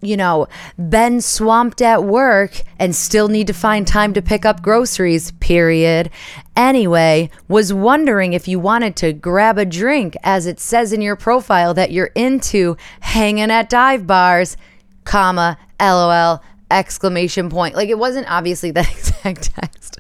you 0.03 0.17
know, 0.17 0.49
been 0.89 1.21
swamped 1.21 1.83
at 1.83 2.05
work 2.05 2.63
and 2.79 2.95
still 2.95 3.29
need 3.29 3.47
to 3.47 3.53
find 3.53 3.87
time 3.87 4.15
to 4.15 4.23
pick 4.23 4.45
up 4.45 4.63
groceries, 4.63 5.33
period. 5.33 6.11
Anyway, 6.57 7.31
was 7.49 7.73
wondering 7.73 8.33
if 8.33 8.49
you 8.49 8.59
wanted 8.59 8.97
to 8.97 9.13
grab 9.13 9.59
a 9.59 9.65
drink 9.65 10.17
as 10.23 10.47
it 10.47 10.59
says 10.59 10.93
in 10.93 11.01
your 11.01 11.17
profile 11.17 11.75
that 11.75 11.93
you're 11.93 12.11
into 12.15 12.77
hanging 13.01 13.51
at 13.51 13.69
dive 13.69 14.07
bars, 14.07 14.57
comma, 15.05 15.59
LOL, 15.81 16.43
exclamation 16.71 17.51
point. 17.51 17.75
Like 17.75 17.89
it 17.89 17.99
wasn't 17.99 18.31
obviously 18.31 18.71
that 18.71 18.91
exact 18.97 19.55
text, 19.55 19.99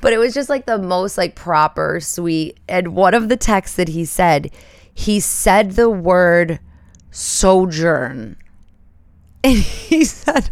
but 0.00 0.12
it 0.12 0.18
was 0.18 0.34
just 0.34 0.48
like 0.48 0.66
the 0.66 0.78
most 0.78 1.16
like 1.16 1.36
proper, 1.36 2.00
sweet. 2.00 2.58
And 2.68 2.94
one 2.94 3.14
of 3.14 3.28
the 3.28 3.36
texts 3.36 3.76
that 3.76 3.88
he 3.88 4.04
said, 4.04 4.50
he 4.92 5.20
said 5.20 5.72
the 5.72 5.90
word 5.90 6.58
sojourn 7.10 8.36
and 9.46 9.56
he 9.62 10.04
said, 10.04 10.50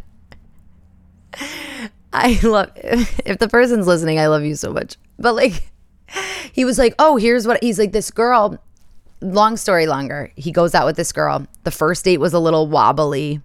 I 2.13 2.39
love, 2.43 2.71
if 2.77 3.39
the 3.39 3.49
person's 3.49 3.87
listening, 3.89 4.21
I 4.21 4.29
love 4.29 4.45
you 4.45 4.55
so 4.55 4.73
much. 4.73 4.97
But 5.19 5.35
like, 5.35 5.71
he 6.53 6.65
was 6.65 6.79
like, 6.79 6.95
oh, 6.99 7.17
here's 7.17 7.47
what 7.47 7.63
he's 7.63 7.79
like, 7.79 7.91
this 7.91 8.13
girl, 8.13 8.59
long 9.21 9.57
story 9.57 9.87
longer. 9.87 10.31
He 10.37 10.53
goes 10.53 10.75
out 10.75 10.87
with 10.87 10.97
this 10.97 11.11
girl. 11.11 11.47
The 11.65 11.73
first 11.73 12.05
date 12.05 12.19
was 12.19 12.35
a 12.35 12.39
little 12.39 12.69
wobbly. 12.69 13.41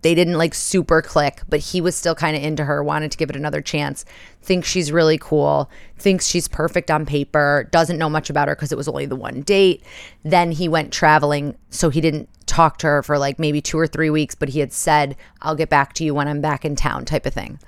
They 0.00 0.14
didn't 0.14 0.38
like 0.38 0.54
super 0.54 1.02
click, 1.02 1.42
but 1.48 1.60
he 1.60 1.80
was 1.80 1.94
still 1.94 2.14
kind 2.14 2.36
of 2.36 2.42
into 2.42 2.64
her, 2.64 2.82
wanted 2.82 3.10
to 3.10 3.18
give 3.18 3.28
it 3.28 3.36
another 3.36 3.60
chance. 3.60 4.04
Thinks 4.40 4.68
she's 4.68 4.92
really 4.92 5.18
cool, 5.18 5.68
thinks 5.98 6.26
she's 6.26 6.48
perfect 6.48 6.90
on 6.90 7.04
paper, 7.04 7.68
doesn't 7.70 7.98
know 7.98 8.08
much 8.08 8.30
about 8.30 8.48
her 8.48 8.54
because 8.54 8.72
it 8.72 8.78
was 8.78 8.88
only 8.88 9.06
the 9.06 9.16
one 9.16 9.42
date. 9.42 9.82
Then 10.22 10.52
he 10.52 10.68
went 10.68 10.92
traveling, 10.92 11.56
so 11.70 11.90
he 11.90 12.00
didn't 12.00 12.30
talk 12.46 12.78
to 12.78 12.86
her 12.86 13.02
for 13.02 13.18
like 13.18 13.38
maybe 13.38 13.60
two 13.60 13.78
or 13.78 13.86
three 13.86 14.10
weeks, 14.10 14.34
but 14.34 14.48
he 14.48 14.60
had 14.60 14.72
said, 14.72 15.16
I'll 15.42 15.54
get 15.54 15.68
back 15.68 15.92
to 15.94 16.04
you 16.04 16.14
when 16.14 16.28
I'm 16.28 16.40
back 16.40 16.64
in 16.64 16.76
town, 16.76 17.04
type 17.04 17.26
of 17.26 17.34
thing. 17.34 17.58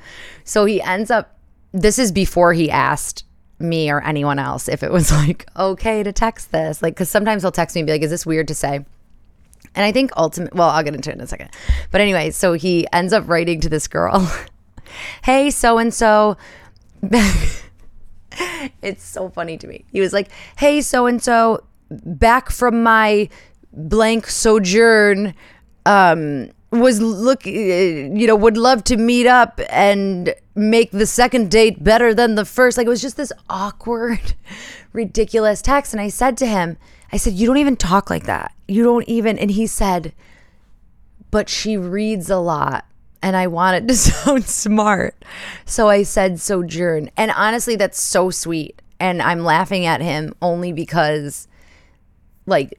So 0.44 0.64
he 0.64 0.80
ends 0.80 1.10
up, 1.10 1.36
this 1.72 1.98
is 1.98 2.12
before 2.12 2.52
he 2.52 2.70
asked 2.70 3.24
me 3.58 3.90
or 3.90 4.00
anyone 4.02 4.38
else 4.38 4.68
if 4.68 4.82
it 4.82 4.92
was 4.92 5.10
like 5.26 5.46
okay 5.56 6.02
to 6.02 6.12
text 6.12 6.52
this. 6.52 6.82
Like, 6.82 6.94
because 6.94 7.10
sometimes 7.10 7.42
he'll 7.42 7.52
text 7.52 7.74
me 7.74 7.80
and 7.80 7.86
be 7.86 7.92
like, 7.92 8.02
is 8.02 8.10
this 8.10 8.26
weird 8.26 8.48
to 8.48 8.54
say? 8.54 8.84
And 9.74 9.84
I 9.84 9.92
think 9.92 10.10
ultimate, 10.16 10.54
well, 10.54 10.70
I'll 10.70 10.82
get 10.82 10.94
into 10.94 11.10
it 11.10 11.14
in 11.14 11.20
a 11.20 11.26
second. 11.26 11.50
But 11.90 12.00
anyway, 12.00 12.30
so 12.30 12.54
he 12.54 12.86
ends 12.92 13.12
up 13.12 13.28
writing 13.28 13.60
to 13.60 13.68
this 13.68 13.86
girl, 13.86 14.30
hey, 15.22 15.50
so 15.50 15.78
and 15.78 15.92
so. 15.92 16.36
It's 18.82 19.04
so 19.04 19.28
funny 19.28 19.56
to 19.58 19.66
me. 19.66 19.84
He 19.92 20.00
was 20.00 20.12
like, 20.12 20.28
hey, 20.56 20.80
so 20.80 21.06
and 21.06 21.22
so, 21.22 21.64
back 21.90 22.50
from 22.50 22.82
my 22.82 23.28
blank 23.72 24.26
sojourn. 24.26 25.34
Um, 25.86 26.50
was 26.70 27.00
look 27.00 27.46
you 27.46 28.26
know 28.26 28.36
would 28.36 28.58
love 28.58 28.84
to 28.84 28.98
meet 28.98 29.26
up 29.26 29.58
and 29.70 30.34
make 30.54 30.90
the 30.90 31.06
second 31.06 31.50
date 31.50 31.82
better 31.82 32.12
than 32.12 32.34
the 32.34 32.44
first 32.44 32.76
like 32.76 32.86
it 32.86 32.90
was 32.90 33.00
just 33.00 33.16
this 33.16 33.32
awkward 33.48 34.34
ridiculous 34.92 35.62
text 35.62 35.94
and 35.94 36.00
i 36.02 36.08
said 36.08 36.36
to 36.36 36.44
him 36.44 36.76
i 37.10 37.16
said 37.16 37.32
you 37.32 37.46
don't 37.46 37.56
even 37.56 37.74
talk 37.74 38.10
like 38.10 38.24
that 38.24 38.52
you 38.66 38.82
don't 38.84 39.08
even 39.08 39.38
and 39.38 39.52
he 39.52 39.66
said 39.66 40.12
but 41.30 41.48
she 41.48 41.74
reads 41.74 42.28
a 42.28 42.36
lot 42.36 42.84
and 43.22 43.36
I 43.36 43.46
wanted 43.46 43.88
to 43.88 43.96
sound 43.96 44.44
smart. 44.44 45.24
So 45.64 45.88
I 45.88 46.02
said 46.02 46.40
sojourn. 46.40 47.10
And 47.16 47.30
honestly, 47.32 47.76
that's 47.76 48.00
so 48.00 48.30
sweet. 48.30 48.80
And 49.00 49.22
I'm 49.22 49.40
laughing 49.40 49.86
at 49.86 50.00
him 50.00 50.34
only 50.42 50.72
because, 50.72 51.46
like, 52.46 52.78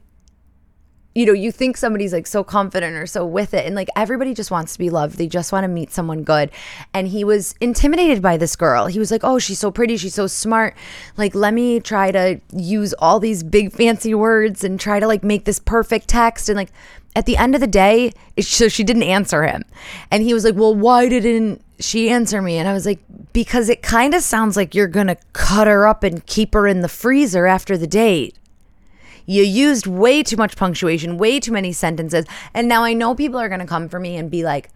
you 1.14 1.26
know, 1.26 1.32
you 1.32 1.50
think 1.50 1.76
somebody's 1.76 2.12
like 2.12 2.26
so 2.26 2.44
confident 2.44 2.96
or 2.96 3.06
so 3.06 3.26
with 3.26 3.52
it. 3.52 3.66
And 3.66 3.74
like 3.74 3.88
everybody 3.96 4.32
just 4.32 4.50
wants 4.50 4.74
to 4.74 4.78
be 4.78 4.90
loved. 4.90 5.18
They 5.18 5.26
just 5.26 5.52
want 5.52 5.64
to 5.64 5.68
meet 5.68 5.90
someone 5.90 6.22
good. 6.22 6.50
And 6.94 7.08
he 7.08 7.24
was 7.24 7.54
intimidated 7.60 8.22
by 8.22 8.36
this 8.36 8.54
girl. 8.54 8.86
He 8.86 8.98
was 8.98 9.10
like, 9.10 9.24
oh, 9.24 9.38
she's 9.38 9.58
so 9.58 9.70
pretty. 9.70 9.96
She's 9.96 10.14
so 10.14 10.28
smart. 10.28 10.76
Like, 11.16 11.34
let 11.34 11.52
me 11.52 11.80
try 11.80 12.12
to 12.12 12.40
use 12.54 12.92
all 12.94 13.18
these 13.18 13.42
big 13.42 13.72
fancy 13.72 14.14
words 14.14 14.62
and 14.62 14.78
try 14.78 15.00
to 15.00 15.06
like 15.06 15.24
make 15.24 15.46
this 15.46 15.58
perfect 15.58 16.06
text. 16.06 16.48
And 16.48 16.56
like 16.56 16.70
at 17.16 17.26
the 17.26 17.36
end 17.36 17.56
of 17.56 17.60
the 17.60 17.66
day, 17.66 18.12
so 18.40 18.68
she 18.68 18.84
didn't 18.84 19.02
answer 19.02 19.42
him. 19.42 19.64
And 20.12 20.22
he 20.22 20.32
was 20.32 20.44
like, 20.44 20.54
well, 20.54 20.74
why 20.74 21.08
didn't 21.08 21.60
she 21.80 22.08
answer 22.08 22.40
me? 22.40 22.56
And 22.56 22.68
I 22.68 22.72
was 22.72 22.86
like, 22.86 23.00
because 23.32 23.68
it 23.68 23.82
kind 23.82 24.14
of 24.14 24.22
sounds 24.22 24.56
like 24.56 24.76
you're 24.76 24.86
going 24.86 25.08
to 25.08 25.16
cut 25.32 25.66
her 25.66 25.88
up 25.88 26.04
and 26.04 26.24
keep 26.26 26.54
her 26.54 26.68
in 26.68 26.82
the 26.82 26.88
freezer 26.88 27.46
after 27.46 27.76
the 27.76 27.88
date. 27.88 28.36
You 29.26 29.42
used 29.42 29.86
way 29.86 30.22
too 30.22 30.36
much 30.36 30.56
punctuation, 30.56 31.18
way 31.18 31.40
too 31.40 31.52
many 31.52 31.72
sentences. 31.72 32.24
And 32.54 32.68
now 32.68 32.84
I 32.84 32.92
know 32.92 33.14
people 33.14 33.38
are 33.38 33.48
going 33.48 33.60
to 33.60 33.66
come 33.66 33.88
for 33.88 34.00
me 34.00 34.16
and 34.16 34.30
be 34.30 34.42
like, 34.42 34.70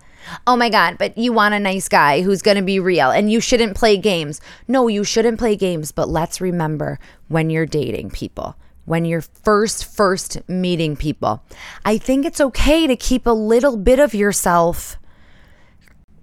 oh 0.47 0.57
my 0.57 0.71
God, 0.71 0.97
but 0.99 1.17
you 1.19 1.33
want 1.33 1.55
a 1.55 1.61
nice 1.61 1.89
guy 1.89 2.23
who's 2.23 2.43
going 2.43 2.57
to 2.57 2.63
be 2.63 2.81
real 2.81 3.11
and 3.11 3.31
you 3.31 3.41
shouldn't 3.41 3.77
play 3.77 3.97
games. 3.97 4.41
No, 4.69 4.89
you 4.89 5.05
shouldn't 5.05 5.39
play 5.39 5.57
games. 5.57 5.93
But 5.93 6.09
let's 6.09 6.41
remember 6.41 6.99
when 7.29 7.51
you're 7.51 7.67
dating 7.67 8.11
people, 8.11 8.57
when 8.85 9.05
you're 9.05 9.23
first, 9.23 9.85
first 9.85 10.47
meeting 10.49 10.97
people, 10.97 11.43
I 11.85 11.99
think 11.99 12.25
it's 12.25 12.41
okay 12.41 12.87
to 12.87 12.97
keep 12.97 13.27
a 13.27 13.31
little 13.31 13.77
bit 13.77 13.99
of 13.99 14.15
yourself 14.15 14.99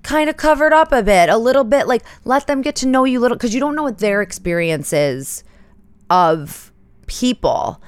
kind 0.04 0.30
of 0.30 0.38
covered 0.38 0.74
up 0.74 0.92
a 0.92 1.04
bit, 1.04 1.30
a 1.30 1.38
little 1.38 1.64
bit 1.64 1.88
like 1.88 2.04
let 2.26 2.48
them 2.48 2.62
get 2.62 2.76
to 2.78 2.88
know 2.88 3.04
you 3.04 3.20
little 3.20 3.38
because 3.38 3.54
you 3.54 3.60
don't 3.60 3.76
know 3.76 3.84
what 3.84 4.00
their 4.00 4.22
experience 4.22 4.94
is 4.94 5.44
of 6.10 6.72
people. 7.06 7.82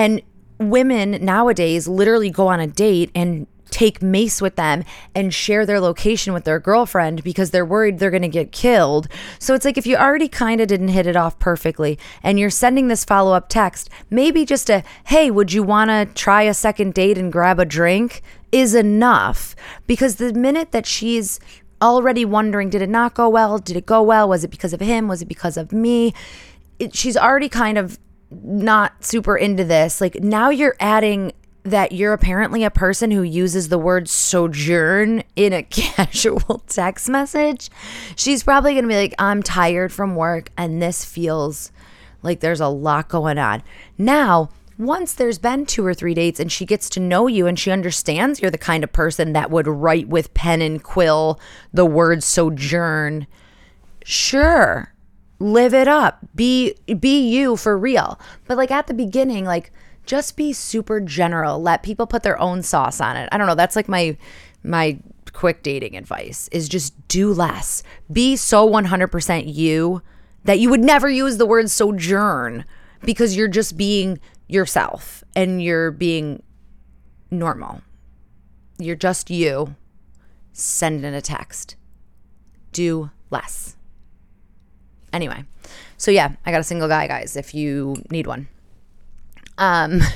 And 0.00 0.22
women 0.58 1.22
nowadays 1.22 1.86
literally 1.86 2.30
go 2.30 2.48
on 2.48 2.58
a 2.58 2.66
date 2.66 3.10
and 3.14 3.46
take 3.68 4.00
mace 4.00 4.40
with 4.40 4.56
them 4.56 4.82
and 5.14 5.32
share 5.32 5.66
their 5.66 5.78
location 5.78 6.32
with 6.32 6.44
their 6.44 6.58
girlfriend 6.58 7.22
because 7.22 7.50
they're 7.50 7.66
worried 7.66 7.98
they're 7.98 8.10
going 8.10 8.22
to 8.22 8.28
get 8.28 8.50
killed. 8.50 9.08
So 9.38 9.52
it's 9.52 9.66
like 9.66 9.76
if 9.76 9.86
you 9.86 9.96
already 9.96 10.26
kind 10.26 10.62
of 10.62 10.68
didn't 10.68 10.88
hit 10.88 11.06
it 11.06 11.16
off 11.16 11.38
perfectly 11.38 11.98
and 12.22 12.40
you're 12.40 12.48
sending 12.48 12.88
this 12.88 13.04
follow 13.04 13.34
up 13.34 13.50
text, 13.50 13.90
maybe 14.08 14.46
just 14.46 14.70
a, 14.70 14.82
hey, 15.04 15.30
would 15.30 15.52
you 15.52 15.62
want 15.62 15.90
to 15.90 16.08
try 16.14 16.44
a 16.44 16.54
second 16.54 16.94
date 16.94 17.18
and 17.18 17.30
grab 17.30 17.60
a 17.60 17.66
drink 17.66 18.22
is 18.52 18.74
enough. 18.74 19.54
Because 19.86 20.16
the 20.16 20.32
minute 20.32 20.72
that 20.72 20.86
she's 20.86 21.38
already 21.82 22.24
wondering, 22.24 22.70
did 22.70 22.80
it 22.80 22.88
not 22.88 23.12
go 23.12 23.28
well? 23.28 23.58
Did 23.58 23.76
it 23.76 23.84
go 23.84 24.02
well? 24.02 24.30
Was 24.30 24.44
it 24.44 24.50
because 24.50 24.72
of 24.72 24.80
him? 24.80 25.08
Was 25.08 25.20
it 25.20 25.28
because 25.28 25.58
of 25.58 25.72
me? 25.72 26.14
It, 26.78 26.96
she's 26.96 27.18
already 27.18 27.50
kind 27.50 27.76
of 27.76 27.98
not 28.30 29.04
super 29.04 29.36
into 29.36 29.64
this, 29.64 30.00
like 30.00 30.22
now 30.22 30.50
you're 30.50 30.76
adding 30.80 31.32
that 31.62 31.92
you're 31.92 32.12
apparently 32.12 32.64
a 32.64 32.70
person 32.70 33.10
who 33.10 33.22
uses 33.22 33.68
the 33.68 33.78
word 33.78 34.08
sojourn 34.08 35.22
in 35.36 35.52
a 35.52 35.62
casual 35.70 36.62
text 36.66 37.08
message, 37.08 37.70
she's 38.16 38.42
probably 38.42 38.72
going 38.72 38.84
to 38.84 38.88
be 38.88 38.96
like, 38.96 39.14
I'm 39.18 39.42
tired 39.42 39.92
from 39.92 40.16
work 40.16 40.50
and 40.56 40.80
this 40.80 41.04
feels 41.04 41.70
like 42.22 42.40
there's 42.40 42.60
a 42.60 42.68
lot 42.68 43.08
going 43.08 43.38
on. 43.38 43.62
Now, 43.98 44.50
once 44.78 45.12
there's 45.12 45.38
been 45.38 45.66
two 45.66 45.84
or 45.84 45.92
three 45.92 46.14
dates 46.14 46.40
and 46.40 46.50
she 46.50 46.64
gets 46.64 46.88
to 46.90 47.00
know 47.00 47.26
you 47.26 47.46
and 47.46 47.58
she 47.58 47.70
understands 47.70 48.40
you're 48.40 48.50
the 48.50 48.58
kind 48.58 48.82
of 48.82 48.92
person 48.92 49.34
that 49.34 49.50
would 49.50 49.68
write 49.68 50.08
with 50.08 50.32
pen 50.32 50.62
and 50.62 50.82
quill 50.82 51.38
the 51.72 51.84
word 51.84 52.22
sojourn, 52.22 53.26
sure 54.04 54.94
live 55.40 55.74
it 55.74 55.88
up. 55.88 56.20
Be 56.34 56.74
be 56.98 57.18
you 57.28 57.56
for 57.56 57.76
real. 57.76 58.20
But 58.46 58.56
like 58.56 58.70
at 58.70 58.86
the 58.86 58.94
beginning 58.94 59.44
like 59.44 59.72
just 60.06 60.36
be 60.36 60.52
super 60.52 61.00
general. 61.00 61.60
Let 61.60 61.82
people 61.82 62.06
put 62.06 62.22
their 62.22 62.40
own 62.40 62.62
sauce 62.62 63.00
on 63.00 63.16
it. 63.16 63.28
I 63.32 63.38
don't 63.38 63.46
know. 63.46 63.54
That's 63.54 63.76
like 63.76 63.88
my 63.88 64.16
my 64.62 64.98
quick 65.32 65.62
dating 65.62 65.96
advice 65.96 66.48
is 66.52 66.68
just 66.68 67.08
do 67.08 67.32
less. 67.32 67.82
Be 68.12 68.36
so 68.36 68.68
100% 68.68 69.54
you 69.54 70.02
that 70.44 70.58
you 70.58 70.68
would 70.70 70.80
never 70.80 71.08
use 71.08 71.36
the 71.36 71.46
word 71.46 71.70
sojourn 71.70 72.64
because 73.02 73.36
you're 73.36 73.48
just 73.48 73.76
being 73.76 74.18
yourself 74.48 75.22
and 75.36 75.62
you're 75.62 75.92
being 75.92 76.42
normal. 77.30 77.82
You're 78.78 78.96
just 78.96 79.30
you. 79.30 79.76
Send 80.52 81.04
in 81.04 81.14
a 81.14 81.22
text. 81.22 81.76
Do 82.72 83.10
less 83.30 83.76
Anyway, 85.12 85.44
so 85.96 86.10
yeah, 86.10 86.32
I 86.46 86.50
got 86.50 86.60
a 86.60 86.64
single 86.64 86.88
guy, 86.88 87.06
guys, 87.06 87.36
if 87.36 87.54
you 87.54 87.96
need 88.10 88.26
one. 88.26 88.48
Um, 89.58 90.00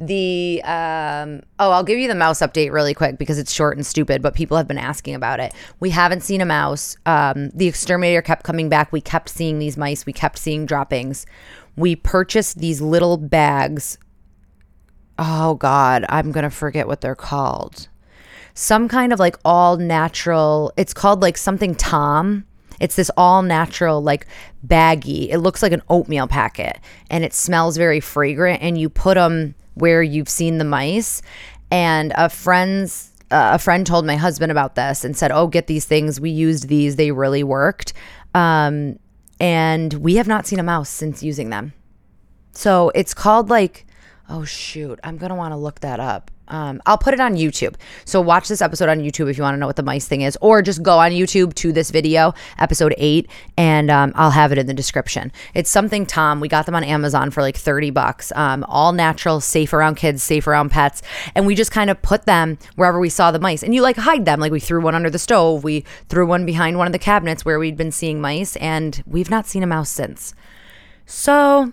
the 0.00 0.62
um 0.64 1.42
oh 1.58 1.70
i'll 1.70 1.84
give 1.84 1.98
you 1.98 2.08
the 2.08 2.14
mouse 2.14 2.40
update 2.40 2.72
really 2.72 2.94
quick 2.94 3.18
because 3.18 3.38
it's 3.38 3.52
short 3.52 3.76
and 3.76 3.84
stupid 3.84 4.22
but 4.22 4.34
people 4.34 4.56
have 4.56 4.66
been 4.66 4.78
asking 4.78 5.14
about 5.14 5.40
it. 5.40 5.52
We 5.78 5.90
haven't 5.90 6.22
seen 6.22 6.40
a 6.40 6.46
mouse. 6.46 6.96
Um 7.04 7.50
the 7.50 7.66
exterminator 7.66 8.22
kept 8.22 8.42
coming 8.42 8.70
back. 8.70 8.92
We 8.92 9.02
kept 9.02 9.28
seeing 9.28 9.58
these 9.58 9.76
mice. 9.76 10.06
We 10.06 10.14
kept 10.14 10.38
seeing 10.38 10.64
droppings. 10.64 11.26
We 11.76 11.96
purchased 11.96 12.58
these 12.58 12.80
little 12.80 13.18
bags. 13.18 13.98
Oh 15.18 15.54
god 15.54 16.06
i'm 16.08 16.32
gonna 16.32 16.50
forget 16.50 16.86
what 16.86 17.02
they're 17.02 17.14
called. 17.14 17.88
Some 18.54 18.88
kind 18.88 19.12
of 19.12 19.18
like 19.18 19.36
all 19.44 19.76
natural 19.76 20.72
it's 20.78 20.94
called 20.94 21.20
like 21.20 21.36
something 21.36 21.74
tom 21.74 22.46
it's 22.80 22.96
this 22.96 23.10
all 23.16 23.42
natural, 23.42 24.02
like 24.02 24.26
baggy. 24.62 25.30
It 25.30 25.38
looks 25.38 25.62
like 25.62 25.72
an 25.72 25.82
oatmeal 25.88 26.26
packet 26.26 26.78
and 27.10 27.22
it 27.24 27.34
smells 27.34 27.76
very 27.76 28.00
fragrant. 28.00 28.62
And 28.62 28.78
you 28.78 28.88
put 28.88 29.14
them 29.14 29.54
where 29.74 30.02
you've 30.02 30.28
seen 30.28 30.58
the 30.58 30.64
mice. 30.64 31.22
And 31.70 32.12
a 32.16 32.28
friend's 32.28 33.12
uh, 33.30 33.52
a 33.54 33.58
friend 33.58 33.86
told 33.86 34.04
my 34.04 34.16
husband 34.16 34.50
about 34.50 34.74
this 34.74 35.04
and 35.04 35.16
said, 35.16 35.30
"Oh, 35.30 35.46
get 35.46 35.68
these 35.68 35.84
things. 35.84 36.20
We 36.20 36.30
used 36.30 36.66
these. 36.66 36.96
They 36.96 37.12
really 37.12 37.44
worked." 37.44 37.92
Um, 38.34 38.98
and 39.38 39.94
we 39.94 40.16
have 40.16 40.26
not 40.26 40.46
seen 40.46 40.58
a 40.58 40.64
mouse 40.64 40.88
since 40.88 41.22
using 41.22 41.50
them. 41.50 41.72
So 42.52 42.90
it's 42.94 43.14
called 43.14 43.48
like, 43.48 43.86
oh 44.30 44.44
shoot, 44.44 44.98
I'm 45.04 45.16
gonna 45.18 45.36
want 45.36 45.52
to 45.52 45.56
look 45.56 45.80
that 45.80 46.00
up. 46.00 46.30
Um, 46.48 46.82
I'll 46.84 46.98
put 46.98 47.14
it 47.14 47.20
on 47.20 47.36
YouTube. 47.36 47.76
So 48.04 48.20
watch 48.20 48.48
this 48.48 48.60
episode 48.60 48.88
on 48.88 48.98
YouTube 48.98 49.30
if 49.30 49.38
you 49.38 49.44
want 49.44 49.54
to 49.54 49.58
know 49.58 49.68
what 49.68 49.76
the 49.76 49.84
mice 49.84 50.08
thing 50.08 50.22
is, 50.22 50.36
or 50.40 50.62
just 50.62 50.82
go 50.82 50.98
on 50.98 51.12
YouTube 51.12 51.54
to 51.54 51.72
this 51.72 51.92
video, 51.92 52.34
episode 52.58 52.92
eight, 52.98 53.30
and 53.56 53.88
um, 53.88 54.12
I'll 54.16 54.32
have 54.32 54.50
it 54.50 54.58
in 54.58 54.66
the 54.66 54.74
description. 54.74 55.30
It's 55.54 55.70
something 55.70 56.06
Tom. 56.06 56.40
We 56.40 56.48
got 56.48 56.66
them 56.66 56.74
on 56.74 56.82
Amazon 56.82 57.30
for 57.30 57.40
like 57.40 57.56
thirty 57.56 57.90
bucks. 57.90 58.32
Um, 58.34 58.64
all 58.68 58.92
natural, 58.92 59.40
safe 59.40 59.72
around 59.72 59.94
kids, 59.94 60.22
safe 60.24 60.46
around 60.46 60.70
pets, 60.70 61.02
and 61.36 61.46
we 61.46 61.54
just 61.54 61.70
kind 61.70 61.88
of 61.88 62.02
put 62.02 62.26
them 62.26 62.58
wherever 62.74 62.98
we 62.98 63.10
saw 63.10 63.30
the 63.30 63.38
mice, 63.38 63.62
and 63.62 63.74
you 63.74 63.82
like 63.82 63.96
hide 63.96 64.24
them. 64.24 64.40
Like 64.40 64.52
we 64.52 64.60
threw 64.60 64.80
one 64.80 64.96
under 64.96 65.10
the 65.10 65.20
stove, 65.20 65.62
we 65.62 65.84
threw 66.08 66.26
one 66.26 66.44
behind 66.46 66.78
one 66.78 66.88
of 66.88 66.92
the 66.92 66.98
cabinets 66.98 67.44
where 67.44 67.58
we'd 67.58 67.76
been 67.76 67.92
seeing 67.92 68.20
mice, 68.20 68.56
and 68.56 69.02
we've 69.06 69.30
not 69.30 69.46
seen 69.46 69.62
a 69.62 69.68
mouse 69.68 69.90
since. 69.90 70.34
So 71.06 71.72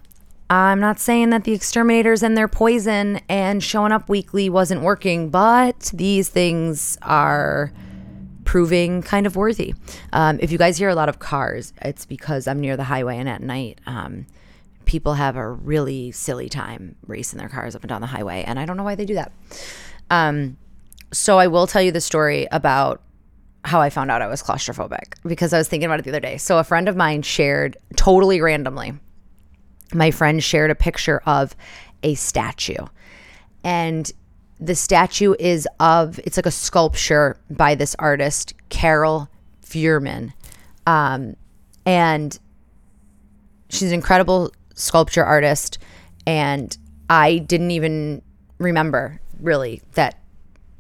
I'm 0.50 0.80
not 0.80 1.00
saying 1.00 1.32
that 1.32 1.44
the 1.44 1.54
exterminators 1.54 2.24
and 2.24 2.38
their 2.38 2.48
poison 2.48 3.20
and 3.28 3.62
showing 3.62 3.92
up 3.92 4.08
weekly 4.08 4.50
wasn't 4.50 4.82
working, 4.82 5.30
but 5.30 5.92
these 5.94 6.30
things 6.30 6.98
are 7.02 7.74
proving 8.46 9.02
kind 9.02 9.28
of 9.28 9.36
worthy. 9.36 9.74
Um, 10.14 10.40
if 10.42 10.52
you 10.52 10.58
guys 10.58 10.78
hear 10.78 10.88
a 10.88 10.96
lot 10.96 11.10
of 11.10 11.20
cars, 11.20 11.74
it's 11.82 12.06
because 12.06 12.48
I'm 12.48 12.62
near 12.62 12.78
the 12.78 12.86
highway 12.86 13.18
and 13.18 13.28
at 13.28 13.42
night, 13.42 13.82
um, 13.86 14.26
people 14.86 15.16
have 15.16 15.36
a 15.36 15.52
really 15.52 16.14
silly 16.14 16.48
time 16.48 16.96
racing 17.06 17.40
their 17.40 17.50
cars 17.50 17.76
up 17.76 17.84
and 17.84 17.90
down 17.90 18.00
the 18.00 18.08
highway, 18.08 18.46
and 18.48 18.58
I 18.58 18.66
don't 18.66 18.78
know 18.78 18.84
why 18.84 18.96
they 18.96 19.06
do 19.06 19.16
that. 19.16 19.34
Um, 20.10 20.56
so 21.12 21.40
I 21.40 21.48
will 21.48 21.68
tell 21.68 21.82
you 21.82 21.92
the 21.92 22.00
story 22.00 22.48
about 22.54 23.02
how 23.66 23.82
I 23.82 23.90
found 23.90 24.12
out 24.12 24.22
I 24.22 24.28
was 24.28 24.42
claustrophobic 24.42 25.16
because 25.26 25.52
I 25.52 25.58
was 25.58 25.68
thinking 25.68 25.88
about 25.88 26.00
it 26.00 26.04
the 26.04 26.12
other 26.12 26.22
day. 26.22 26.38
So 26.38 26.58
a 26.58 26.64
friend 26.64 26.88
of 26.88 26.96
mine 26.96 27.22
shared 27.22 27.76
totally 27.98 28.40
randomly 28.40 28.94
my 29.94 30.12
friend 30.12 30.44
shared 30.44 30.72
a 30.72 30.76
picture 30.76 31.22
of 31.26 31.56
a 32.04 32.16
statue. 32.16 32.86
And 33.64 34.12
the 34.60 34.76
statue 34.76 35.36
is 35.40 35.68
of, 35.80 36.20
it's 36.20 36.38
like 36.38 36.46
a 36.46 36.52
sculpture 36.52 37.38
by 37.50 37.76
this 37.76 37.96
artist, 38.00 38.54
Carole 38.70 39.28
Feuerman. 39.64 40.34
Um, 40.86 41.36
and 41.86 42.38
she's 43.70 43.90
an 43.90 43.94
incredible 43.94 44.52
sculpture 44.74 45.24
artist. 45.24 45.78
And 46.26 46.76
I 47.10 47.38
didn't 47.38 47.72
even 47.72 48.22
remember 48.58 49.20
really 49.40 49.82
that 49.94 50.20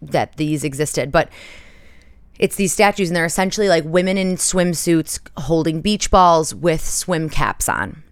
that 0.01 0.37
these 0.37 0.63
existed. 0.63 1.11
But 1.11 1.29
it's 2.37 2.55
these 2.55 2.71
statues, 2.71 3.09
and 3.09 3.15
they're 3.15 3.25
essentially 3.25 3.67
like 3.67 3.83
women 3.83 4.17
in 4.17 4.35
swimsuits 4.35 5.19
holding 5.37 5.81
beach 5.81 6.11
balls 6.11 6.53
with 6.53 6.85
swim 6.85 7.29
caps 7.29 7.67
on 7.67 8.03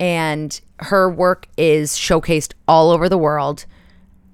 and 0.00 0.60
her 0.80 1.10
work 1.10 1.48
is 1.56 1.92
showcased 1.92 2.52
all 2.66 2.90
over 2.90 3.08
the 3.08 3.18
world. 3.18 3.66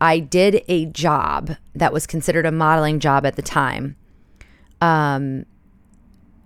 I 0.00 0.18
did 0.18 0.62
a 0.68 0.86
job 0.86 1.56
that 1.74 1.92
was 1.92 2.06
considered 2.06 2.46
a 2.46 2.52
modeling 2.52 3.00
job 3.00 3.24
at 3.24 3.36
the 3.36 3.42
time 3.42 3.96
Um, 4.80 5.46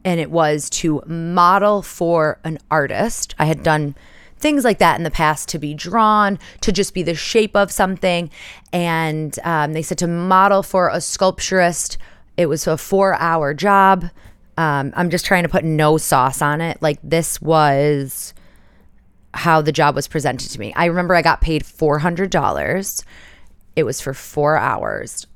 and 0.04 0.20
it 0.20 0.30
was 0.30 0.70
to 0.70 1.02
model 1.06 1.82
for 1.82 2.38
an 2.44 2.58
artist. 2.70 3.34
I 3.38 3.46
had 3.46 3.62
done 3.62 3.96
things 4.38 4.64
like 4.64 4.78
that 4.78 4.96
in 4.96 5.02
the 5.02 5.10
past 5.10 5.48
to 5.48 5.58
be 5.58 5.74
drawn, 5.74 6.38
to 6.60 6.70
just 6.70 6.94
be 6.94 7.02
the 7.02 7.16
shape 7.16 7.56
of 7.56 7.72
something. 7.72 8.30
And 8.72 9.36
um, 9.42 9.72
they 9.72 9.82
said 9.82 9.98
to 9.98 10.06
model 10.06 10.62
for 10.62 10.88
a 10.88 11.00
sculpturist. 11.00 11.98
It 12.36 12.46
was 12.46 12.66
a 12.68 12.78
four 12.78 13.14
hour 13.14 13.52
job. 13.54 14.04
Um, 14.56 14.92
I'm 14.94 15.10
just 15.10 15.26
trying 15.26 15.42
to 15.42 15.48
put 15.48 15.64
no 15.64 15.98
sauce 15.98 16.40
on 16.40 16.60
it. 16.60 16.80
Like, 16.80 17.00
this 17.02 17.42
was 17.42 18.34
how 19.34 19.60
the 19.60 19.72
job 19.72 19.94
was 19.94 20.08
presented 20.08 20.50
to 20.50 20.60
me. 20.60 20.72
I 20.74 20.86
remember 20.86 21.14
I 21.14 21.22
got 21.22 21.40
paid 21.40 21.62
$400. 21.64 23.04
It 23.76 23.82
was 23.84 24.00
for 24.00 24.14
four 24.14 24.56
hours. 24.56 25.26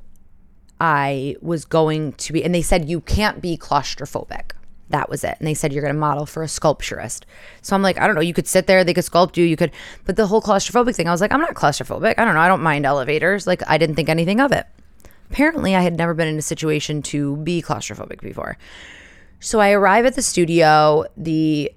I 0.81 1.37
was 1.41 1.65
going 1.65 2.15
to 2.15 2.33
be, 2.33 2.43
and 2.43 2.55
they 2.55 2.63
said, 2.63 2.89
you 2.89 3.01
can't 3.01 3.41
be 3.41 3.57
claustrophobic. 3.57 4.53
That 4.89 5.09
was 5.09 5.25
it. 5.25 5.37
And 5.39 5.47
they 5.47 5.55
said, 5.55 5.73
you're 5.73 5.83
going 5.83 5.95
to 5.95 6.01
model 6.01 6.27
for 6.27 6.43
a 6.43 6.49
sculpturist. 6.49 7.25
So 7.63 7.75
I'm 7.75 7.83
like, 7.83 7.99
I 7.99 8.07
don't 8.07 8.15
know. 8.17 8.21
You 8.21 8.35
could 8.35 8.49
sit 8.49 8.67
there, 8.67 8.83
they 8.85 8.93
could 8.93 9.05
sculpt 9.05 9.37
you, 9.37 9.45
you 9.45 9.57
could, 9.57 9.71
but 10.05 10.17
the 10.17 10.27
whole 10.27 10.43
claustrophobic 10.43 10.95
thing, 10.95 11.09
I 11.09 11.13
was 11.13 11.21
like, 11.21 11.33
I'm 11.33 11.41
not 11.41 11.55
claustrophobic. 11.55 12.15
I 12.19 12.25
don't 12.25 12.35
know. 12.35 12.41
I 12.41 12.49
don't 12.49 12.63
mind 12.63 12.85
elevators. 12.85 13.47
Like, 13.47 13.63
I 13.69 13.79
didn't 13.79 13.95
think 13.95 14.09
anything 14.09 14.41
of 14.41 14.53
it. 14.53 14.67
Apparently, 15.31 15.75
I 15.75 15.81
had 15.81 15.97
never 15.97 16.13
been 16.13 16.29
in 16.29 16.37
a 16.37 16.43
situation 16.43 17.01
to 17.03 17.37
be 17.39 17.63
claustrophobic 17.63 18.21
before. 18.21 18.59
So 19.41 19.61
I 19.61 19.71
arrive 19.71 20.05
at 20.05 20.15
the 20.15 20.23
studio. 20.23 21.05
The 21.17 21.73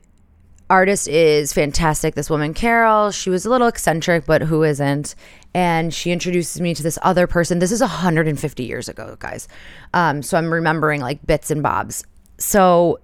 artist 0.70 1.08
is 1.08 1.54
fantastic. 1.54 2.16
This 2.16 2.30
woman, 2.30 2.54
Carole, 2.54 3.12
she 3.12 3.30
was 3.30 3.46
a 3.46 3.50
little 3.50 3.68
eccentric, 3.68 4.26
but 4.26 4.44
who 4.44 4.64
isn't? 4.64 5.16
And 5.54 5.94
she 5.94 6.12
introduces 6.12 6.60
me 6.60 6.74
to 6.74 6.84
this 6.84 6.98
other 7.02 7.28
person. 7.28 7.60
This 7.60 7.72
is 7.72 7.82
150 7.82 8.64
years 8.64 8.90
ago, 8.90 9.16
guys. 9.20 9.48
Um, 9.94 10.22
so 10.22 10.38
I'm 10.38 10.52
remembering 10.52 11.02
like 11.02 11.26
bits 11.26 11.52
and 11.52 11.62
bobs. 11.62 12.04
So 12.38 13.00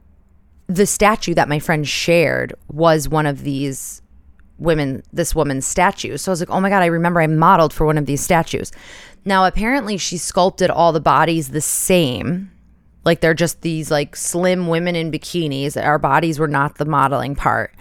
the 0.68 0.86
statue 0.86 1.34
that 1.36 1.50
my 1.50 1.60
friend 1.60 1.88
shared 1.88 2.54
was 2.68 3.08
one 3.08 3.26
of 3.26 3.44
these 3.44 4.02
women, 4.58 5.04
this 5.12 5.36
woman's 5.36 5.66
statue. 5.66 6.18
So 6.18 6.32
I 6.32 6.34
was 6.34 6.40
like, 6.40 6.50
oh 6.50 6.60
my 6.60 6.70
God, 6.70 6.84
I 6.84 6.88
remember 6.88 7.22
I 7.22 7.28
modeled 7.28 7.74
for 7.74 7.86
one 7.86 7.98
of 7.98 8.06
these 8.06 8.22
statues. 8.22 8.72
Now, 9.24 9.46
apparently, 9.46 9.98
she 9.98 10.18
sculpted 10.18 10.72
all 10.72 10.94
the 10.94 11.00
bodies 11.00 11.50
the 11.50 11.62
same 11.62 12.52
like 13.04 13.22
they're 13.22 13.34
just 13.34 13.62
these 13.62 13.90
like 13.92 14.16
slim 14.16 14.68
women 14.68 14.96
in 14.96 15.12
bikinis. 15.12 15.82
Our 15.82 16.00
bodies 16.00 16.40
were 16.40 16.48
not 16.48 16.76
the 16.76 16.86
modeling 16.86 17.36
part. 17.36 17.76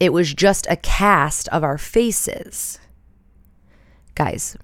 It 0.00 0.12
was 0.12 0.34
just 0.34 0.66
a 0.68 0.76
cast 0.76 1.48
of 1.48 1.64
our 1.64 1.78
faces. 1.78 2.78
Guys, 4.14 4.56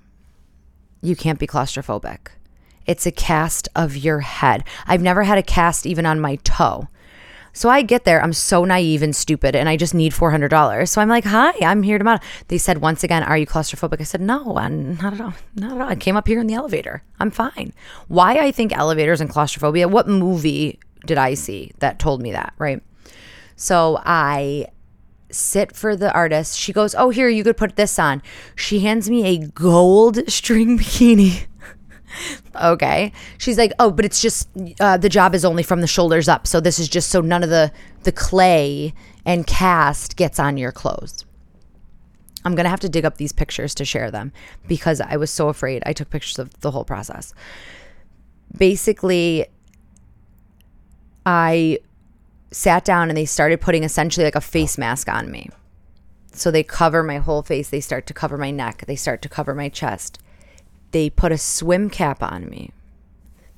you 1.01 1.17
can't 1.17 1.39
be 1.39 1.47
claustrophobic. 1.47 2.29
It's 2.87 3.07
a 3.07 3.13
cast 3.13 3.69
of 3.75 3.97
your 3.97 4.21
head. 4.21 4.65
I've 4.87 5.03
never 5.03 5.23
had 5.23 5.39
a 5.39 5.43
cast 5.43 5.87
even 5.87 6.05
on 6.05 6.21
my 6.21 6.37
toe. 6.37 6.89
So 7.53 7.69
I 7.69 7.83
get 7.83 8.05
there, 8.05 8.23
I'm 8.23 8.33
so 8.33 8.65
naive 8.65 9.03
and 9.03 9.15
stupid, 9.15 9.55
and 9.55 9.69
I 9.69 9.77
just 9.77 9.95
need 9.95 10.13
$400. 10.13 10.89
So 10.89 11.01
I'm 11.01 11.09
like, 11.09 11.25
hi, 11.25 11.53
I'm 11.61 11.83
here 11.83 11.99
to 11.99 12.05
model. 12.05 12.25
They 12.49 12.59
said, 12.59 12.79
once 12.79 13.05
again, 13.05 13.23
are 13.23 13.37
you 13.37 13.47
claustrophobic? 13.47 14.01
I 14.01 14.05
said, 14.05 14.21
no, 14.21 14.57
I'm 14.57 14.97
not 14.97 15.13
at 15.13 15.21
all. 15.21 15.35
Not 15.55 15.73
at 15.73 15.81
all. 15.81 15.89
I 15.89 15.97
came 15.97 16.17
up 16.17 16.27
here 16.27 16.41
in 16.41 16.47
the 16.47 16.55
elevator. 16.55 17.03
I'm 17.21 17.31
fine. 17.31 17.75
Why 18.09 18.39
I 18.39 18.53
think 18.53 18.77
elevators 18.77 19.21
and 19.21 19.29
claustrophobia, 19.29 19.87
what 19.89 20.09
movie 20.09 20.81
did 21.05 21.19
I 21.19 21.35
see 21.35 21.73
that 21.81 21.99
told 21.99 22.23
me 22.23 22.33
that, 22.33 22.55
right? 22.59 22.83
So 23.57 24.01
I 24.05 24.69
sit 25.31 25.75
for 25.75 25.97
the 25.97 26.13
artist. 26.13 26.59
She 26.59 26.73
goes, 26.73 26.95
oh, 26.95 27.11
here, 27.11 27.29
you 27.29 27.45
could 27.45 27.57
put 27.57 27.77
this 27.77 27.99
on. 27.99 28.23
She 28.55 28.81
hands 28.81 29.11
me 29.11 29.25
a 29.27 29.39
gold 29.39 30.31
string 30.31 30.79
bikini 30.79 31.47
okay. 32.63 33.13
She's 33.39 33.59
like, 33.59 33.73
oh, 33.79 33.91
but 33.91 34.05
it's 34.05 34.21
just 34.21 34.49
uh, 34.81 34.97
the 34.97 35.09
job 35.09 35.35
is 35.35 35.45
only 35.45 35.63
from 35.63 35.81
the 35.81 35.87
shoulders 35.87 36.29
up. 36.29 36.47
So 36.47 36.61
this 36.61 36.79
is 36.79 36.89
just 36.89 37.11
so 37.11 37.21
none 37.21 37.43
of 37.43 37.51
the 37.51 37.73
the 38.05 38.13
clay 38.13 38.95
and 39.25 39.47
cast 39.47 40.17
gets 40.17 40.39
on 40.39 40.57
your 40.57 40.73
clothes. 40.73 41.25
I'm 42.45 42.55
gonna 42.55 42.69
have 42.69 42.81
to 42.81 42.89
dig 42.89 43.05
up 43.05 43.17
these 43.17 43.33
pictures 43.33 43.75
to 43.77 43.85
share 43.85 44.11
them 44.11 44.33
because 44.67 45.01
I 45.01 45.17
was 45.17 45.31
so 45.31 45.49
afraid. 45.49 45.83
I 45.87 45.93
took 45.93 46.11
pictures 46.11 46.39
of 46.39 46.59
the 46.61 46.73
whole 46.73 46.85
process. 46.85 47.33
Basically, 48.57 49.47
I 51.25 51.79
sat 52.51 52.85
down 52.85 53.09
and 53.09 53.17
they 53.17 53.25
started 53.25 53.61
putting 53.61 53.85
essentially 53.85 54.25
like 54.25 54.35
a 54.35 54.41
face 54.41 54.77
mask 54.77 55.09
on 55.09 55.31
me. 55.31 55.49
So 56.33 56.51
they 56.51 56.63
cover 56.63 57.03
my 57.03 57.19
whole 57.19 57.43
face. 57.43 57.71
They 57.71 57.81
start 57.81 58.07
to 58.07 58.15
cover 58.15 58.37
my 58.37 58.51
neck. 58.51 58.85
They 58.87 58.97
start 58.97 59.23
to 59.23 59.29
cover 59.29 59.55
my 59.55 59.69
chest 59.69 60.19
they 60.93 61.11
put 61.11 61.33
a 61.33 61.39
swim 61.39 61.91
cap 61.91 62.23
on 62.23 62.49
me. 62.49 62.71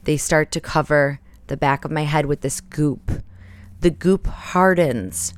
They 0.04 0.16
start 0.16 0.50
to 0.52 0.60
cover 0.60 1.20
the 1.46 1.56
back 1.56 1.84
of 1.84 1.90
my 1.90 2.04
head 2.04 2.26
with 2.26 2.40
this 2.40 2.60
goop. 2.60 3.22
The 3.80 3.90
goop 3.90 4.26
hardens. 4.26 5.34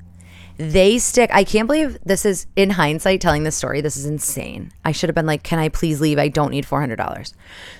They 0.59 0.99
stick. 0.99 1.29
I 1.35 1.45
can't 1.45 1.67
believe 1.67 1.99
this 2.05 2.25
is 2.25 2.47
in 2.57 2.71
hindsight 2.71 3.21
telling 3.21 3.43
this 3.43 3.57
story. 3.57 3.83
This 3.83 3.97
is 3.97 4.07
insane. 4.07 4.73
I 4.87 4.93
should 4.93 5.11
have 5.11 5.15
been 5.15 5.27
like, 5.27 5.43
"Can 5.43 5.59
I 5.59 5.69
please 5.69 6.01
leave? 6.01 6.19
I 6.19 6.29
don't 6.29 6.51
need 6.51 6.65
$400." 6.65 7.35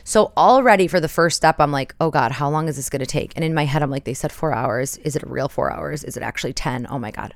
So 0.05 0.33
already 0.37 0.87
for 0.87 1.01
the 1.01 1.09
first 1.09 1.39
step, 1.39 1.57
I'm 1.59 1.73
like, 1.73 1.95
"Oh 2.01 2.11
god, 2.11 2.33
how 2.33 2.51
long 2.51 2.69
is 2.69 2.77
this 2.77 2.91
going 2.91 3.01
to 3.01 3.07
take?" 3.07 3.33
And 3.35 3.45
in 3.45 3.55
my 3.55 3.65
head 3.65 3.83
I'm 3.83 3.91
like, 3.91 4.05
"They 4.05 4.13
said 4.13 4.31
4 4.31 4.53
hours. 4.53 4.99
Is 4.99 5.17
it 5.17 5.23
a 5.23 5.29
real 5.29 5.49
4 5.49 5.73
hours? 5.73 6.05
Is 6.05 6.19
it 6.19 6.23
actually 6.23 6.53
10? 6.53 6.87
Oh 6.91 6.99
my 6.99 7.11
god." 7.11 7.33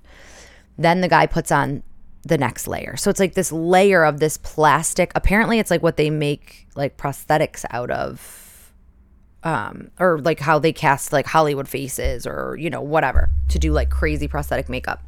Then 0.77 1.01
the 1.01 1.09
guy 1.09 1.27
puts 1.27 1.51
on 1.51 1.85
the 2.23 2.39
next 2.39 2.67
layer. 2.67 2.97
So 2.97 3.11
it's 3.11 3.21
like 3.21 3.35
this 3.35 3.53
layer 3.53 4.05
of 4.05 4.21
this 4.21 4.37
plastic. 4.37 5.13
Apparently, 5.15 5.59
it's 5.59 5.71
like 5.71 5.83
what 5.83 5.97
they 5.97 6.11
make 6.11 6.67
like 6.75 6.97
prosthetics 6.97 7.65
out 7.71 7.91
of, 7.91 8.73
um, 9.43 9.91
or 9.99 10.19
like 10.19 10.41
how 10.41 10.59
they 10.59 10.73
cast 10.73 11.13
like 11.13 11.27
Hollywood 11.27 11.69
faces 11.69 12.27
or 12.27 12.57
you 12.59 12.69
know 12.71 12.83
whatever 12.83 13.31
to 13.49 13.59
do 13.59 13.73
like 13.73 13.91
crazy 13.91 14.29
prosthetic 14.29 14.69
makeup. 14.69 15.03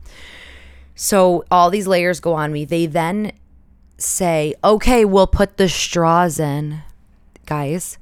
So 0.94 1.44
all 1.50 1.70
these 1.70 1.86
layers 1.86 2.20
go 2.20 2.34
on 2.34 2.52
me. 2.52 2.64
They 2.64 2.86
then 2.86 3.32
say, 3.98 4.54
"Okay, 4.64 5.04
we'll 5.04 5.26
put 5.26 5.56
the 5.56 5.68
straws 5.68 6.38
in, 6.38 6.82
guys." 7.46 7.98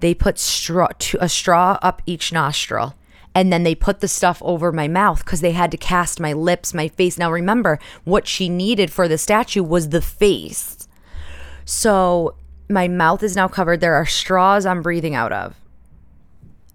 They 0.00 0.12
put 0.12 0.38
straw 0.38 0.88
to, 0.98 1.18
a 1.22 1.28
straw 1.28 1.78
up 1.80 2.02
each 2.04 2.32
nostril 2.32 2.94
and 3.34 3.52
then 3.52 3.64
they 3.64 3.74
put 3.74 4.00
the 4.00 4.08
stuff 4.08 4.40
over 4.44 4.70
my 4.70 4.86
mouth 4.86 5.24
because 5.24 5.40
they 5.40 5.52
had 5.52 5.70
to 5.72 5.76
cast 5.76 6.20
my 6.20 6.32
lips, 6.32 6.72
my 6.72 6.88
face. 6.88 7.18
Now, 7.18 7.32
remember, 7.32 7.78
what 8.04 8.28
she 8.28 8.48
needed 8.48 8.92
for 8.92 9.08
the 9.08 9.18
statue 9.18 9.62
was 9.62 9.88
the 9.88 10.02
face. 10.02 10.88
So 11.64 12.36
my 12.68 12.88
mouth 12.88 13.22
is 13.22 13.34
now 13.34 13.48
covered. 13.48 13.80
There 13.80 13.94
are 13.94 14.06
straws 14.06 14.64
I'm 14.64 14.82
breathing 14.82 15.14
out 15.14 15.32
of. 15.32 15.56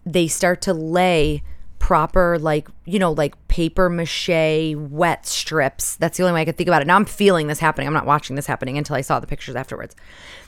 They 0.05 0.27
start 0.27 0.61
to 0.63 0.73
lay 0.73 1.43
proper, 1.89 2.37
like, 2.37 2.67
you 2.85 2.99
know, 2.99 3.13
like 3.13 3.33
paper 3.47 3.89
mache 3.89 4.75
wet 4.75 5.25
strips. 5.25 5.95
That's 5.95 6.17
the 6.17 6.23
only 6.23 6.35
way 6.35 6.41
I 6.41 6.45
could 6.45 6.55
think 6.55 6.69
about 6.69 6.83
it. 6.83 6.85
Now 6.85 6.95
I'm 6.95 7.05
feeling 7.05 7.47
this 7.47 7.57
happening. 7.57 7.87
I'm 7.87 7.95
not 7.95 8.05
watching 8.05 8.35
this 8.35 8.45
happening 8.45 8.77
until 8.77 8.95
I 8.95 9.01
saw 9.01 9.19
the 9.19 9.25
pictures 9.25 9.55
afterwards 9.55 9.95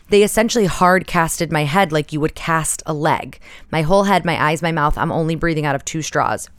they 0.10 0.24
essentially 0.24 0.66
hard 0.66 1.08
casted 1.08 1.54
my 1.54 1.64
head 1.64 1.94
like 1.94 2.12
you 2.12 2.20
would 2.20 2.36
cast 2.36 2.84
a 2.86 2.94
leg. 2.94 3.40
My 3.72 3.82
whole 3.82 4.04
head, 4.04 4.26
my 4.26 4.40
eyes, 4.44 4.62
my 4.62 4.74
mouth, 4.74 4.98
I'm 4.98 5.12
only 5.12 5.36
breathing 5.36 5.66
out 5.66 5.74
of 5.74 5.86
two 5.86 6.02
straws. 6.02 6.50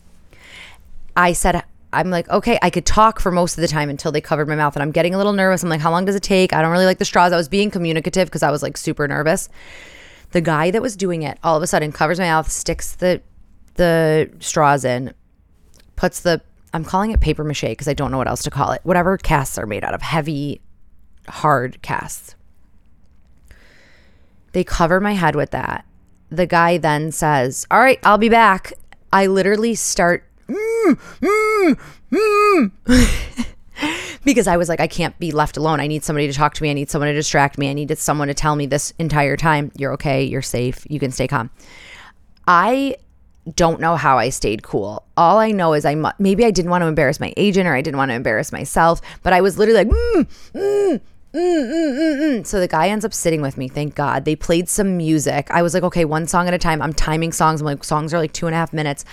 I 1.14 1.34
said, 1.34 1.62
I'm 1.92 2.08
like, 2.08 2.30
okay, 2.30 2.58
I 2.62 2.70
could 2.70 2.86
talk 2.86 3.20
for 3.20 3.30
most 3.30 3.58
of 3.58 3.60
the 3.60 3.68
time 3.68 3.90
until 3.90 4.10
they 4.10 4.22
covered 4.22 4.48
my 4.48 4.56
mouth. 4.56 4.74
And 4.74 4.82
I'm 4.82 4.90
getting 4.90 5.14
a 5.14 5.18
little 5.18 5.34
nervous. 5.34 5.62
I'm 5.62 5.68
like, 5.68 5.82
how 5.82 5.90
long 5.90 6.06
does 6.06 6.14
it 6.14 6.22
take? 6.22 6.54
I 6.54 6.62
don't 6.62 6.72
really 6.72 6.86
like 6.86 6.96
the 6.96 7.04
straws. 7.04 7.30
I 7.30 7.36
was 7.36 7.48
being 7.48 7.70
communicative 7.70 8.26
because 8.26 8.42
I 8.42 8.50
was 8.50 8.62
like 8.62 8.78
super 8.78 9.06
nervous. 9.06 9.50
The 10.30 10.40
guy 10.40 10.70
that 10.70 10.80
was 10.80 10.96
doing 10.96 11.20
it 11.20 11.38
all 11.44 11.54
of 11.54 11.62
a 11.62 11.66
sudden 11.66 11.92
covers 11.92 12.18
my 12.18 12.24
mouth, 12.24 12.50
sticks 12.50 12.94
the 12.94 13.20
the 13.74 14.30
straws 14.40 14.84
in, 14.84 15.14
puts 15.96 16.20
the 16.20 16.40
I'm 16.74 16.84
calling 16.84 17.10
it 17.10 17.20
paper 17.20 17.44
mache 17.44 17.60
because 17.62 17.88
I 17.88 17.94
don't 17.94 18.10
know 18.10 18.18
what 18.18 18.28
else 18.28 18.42
to 18.44 18.50
call 18.50 18.72
it. 18.72 18.80
Whatever 18.82 19.18
casts 19.18 19.58
are 19.58 19.66
made 19.66 19.84
out 19.84 19.94
of, 19.94 20.02
heavy, 20.02 20.60
hard 21.28 21.82
casts. 21.82 22.34
They 24.52 24.64
cover 24.64 25.00
my 25.00 25.12
head 25.12 25.36
with 25.36 25.50
that. 25.50 25.84
The 26.30 26.46
guy 26.46 26.78
then 26.78 27.12
says, 27.12 27.66
All 27.70 27.80
right, 27.80 27.98
I'll 28.04 28.18
be 28.18 28.30
back. 28.30 28.72
I 29.12 29.26
literally 29.26 29.74
start 29.74 30.24
mm, 30.48 30.98
mm, 31.20 31.78
mm. 32.10 33.46
because 34.24 34.46
I 34.46 34.56
was 34.56 34.68
like, 34.68 34.80
I 34.80 34.86
can't 34.86 35.18
be 35.18 35.32
left 35.32 35.58
alone. 35.58 35.80
I 35.80 35.86
need 35.86 36.04
somebody 36.04 36.26
to 36.26 36.32
talk 36.32 36.54
to 36.54 36.62
me. 36.62 36.70
I 36.70 36.74
need 36.74 36.90
someone 36.90 37.08
to 37.08 37.14
distract 37.14 37.58
me. 37.58 37.68
I 37.68 37.74
needed 37.74 37.98
someone 37.98 38.28
to 38.28 38.34
tell 38.34 38.56
me 38.56 38.66
this 38.66 38.94
entire 38.98 39.36
time, 39.36 39.72
you're 39.76 39.92
okay, 39.94 40.24
you're 40.24 40.42
safe, 40.42 40.86
you 40.88 40.98
can 40.98 41.10
stay 41.10 41.28
calm. 41.28 41.50
I 42.46 42.96
don't 43.54 43.80
know 43.80 43.96
how 43.96 44.18
I 44.18 44.28
stayed 44.28 44.62
cool. 44.62 45.04
All 45.16 45.38
I 45.38 45.50
know 45.50 45.72
is 45.72 45.84
I 45.84 45.94
mu- 45.94 46.10
maybe 46.18 46.44
I 46.44 46.50
didn't 46.50 46.70
want 46.70 46.82
to 46.82 46.86
embarrass 46.86 47.18
my 47.18 47.32
agent 47.36 47.66
or 47.66 47.74
I 47.74 47.82
didn't 47.82 47.98
want 47.98 48.10
to 48.10 48.14
embarrass 48.14 48.52
myself, 48.52 49.00
but 49.22 49.32
I 49.32 49.40
was 49.40 49.58
literally 49.58 49.84
like, 49.84 49.88
mm, 49.88 50.28
mm, 50.54 51.00
Mm, 51.34 51.40
mm, 51.40 51.98
mm, 51.98 52.20
mm, 52.20 52.46
so 52.46 52.60
the 52.60 52.68
guy 52.68 52.88
ends 52.88 53.06
up 53.06 53.14
sitting 53.14 53.40
with 53.40 53.56
me. 53.56 53.66
Thank 53.66 53.94
God. 53.94 54.26
They 54.26 54.36
played 54.36 54.68
some 54.68 54.98
music. 54.98 55.50
I 55.50 55.62
was 55.62 55.72
like, 55.72 55.82
okay, 55.82 56.04
one 56.04 56.26
song 56.26 56.46
at 56.46 56.52
a 56.52 56.58
time. 56.58 56.82
I'm 56.82 56.92
timing 56.92 57.32
songs. 57.32 57.62
I'm 57.62 57.64
like, 57.64 57.84
songs 57.84 58.12
are 58.12 58.18
like 58.18 58.34
two 58.34 58.46
and 58.46 58.54
a 58.54 58.58
half 58.58 58.74
minutes. 58.74 59.06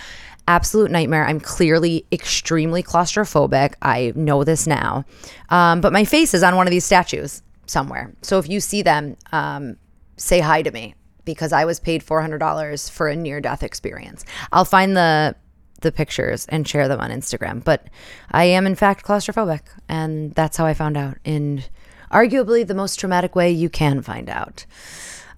Absolute 0.46 0.92
nightmare. 0.92 1.26
I'm 1.26 1.40
clearly 1.40 2.06
extremely 2.12 2.84
claustrophobic. 2.84 3.76
I 3.82 4.12
know 4.16 4.44
this 4.44 4.68
now. 4.68 5.06
Um, 5.50 5.80
but 5.80 5.94
my 5.94 6.04
face 6.04 6.34
is 6.34 6.44
on 6.44 6.58
one 6.58 6.68
of 6.68 6.72
these 6.72 6.84
statues 6.84 7.42
somewhere. 7.68 8.12
So 8.22 8.38
if 8.38 8.50
you 8.50 8.60
see 8.60 8.82
them, 8.82 9.16
um, 9.32 9.78
say 10.18 10.42
hi 10.42 10.62
to 10.62 10.72
me 10.72 10.96
because 11.34 11.54
I 11.54 11.66
was 11.66 11.80
paid 11.80 12.04
$400 12.04 12.90
for 12.90 13.08
a 13.08 13.16
near 13.16 13.42
death 13.42 13.64
experience. 13.64 14.26
I'll 14.52 14.66
find 14.66 14.96
the 14.96 15.36
the 15.82 15.92
pictures 15.94 16.46
and 16.50 16.68
share 16.68 16.90
them 16.90 17.00
on 17.00 17.10
Instagram, 17.10 17.64
but 17.64 17.88
I 18.32 18.44
am 18.44 18.68
in 18.68 18.76
fact 18.76 19.06
claustrophobic 19.06 19.62
and 19.88 20.36
that's 20.36 20.58
how 20.58 20.66
I 20.66 20.74
found 20.74 20.98
out 20.98 21.18
in 21.24 21.64
arguably 22.12 22.68
the 22.68 22.74
most 22.74 23.00
traumatic 23.00 23.34
way 23.34 23.50
you 23.50 23.70
can 23.70 24.02
find 24.02 24.30
out. 24.30 24.66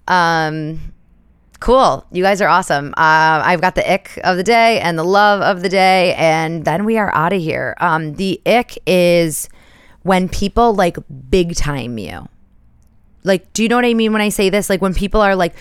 Um 0.08 0.94
cool. 1.62 2.04
You 2.10 2.24
guys 2.24 2.42
are 2.42 2.48
awesome. 2.48 2.88
Uh, 2.96 3.40
I've 3.44 3.60
got 3.60 3.76
the 3.76 3.90
ick 3.90 4.18
of 4.24 4.36
the 4.36 4.42
day 4.42 4.80
and 4.80 4.98
the 4.98 5.04
love 5.04 5.40
of 5.42 5.62
the 5.62 5.68
day, 5.68 6.12
and 6.14 6.64
then 6.64 6.84
we 6.84 6.98
are 6.98 7.14
out 7.14 7.32
of 7.32 7.40
here. 7.40 7.76
Um, 7.78 8.14
the 8.14 8.40
ick 8.44 8.78
is 8.84 9.48
when 10.02 10.28
people 10.28 10.74
like 10.74 10.96
big 11.30 11.54
time 11.54 11.98
you. 11.98 12.28
Like, 13.24 13.52
do 13.52 13.62
you 13.62 13.68
know 13.68 13.76
what 13.76 13.84
I 13.84 13.94
mean 13.94 14.12
when 14.12 14.22
I 14.22 14.28
say 14.28 14.50
this? 14.50 14.68
Like, 14.68 14.82
when 14.82 14.94
people 14.94 15.20
are 15.20 15.36
like, 15.36 15.54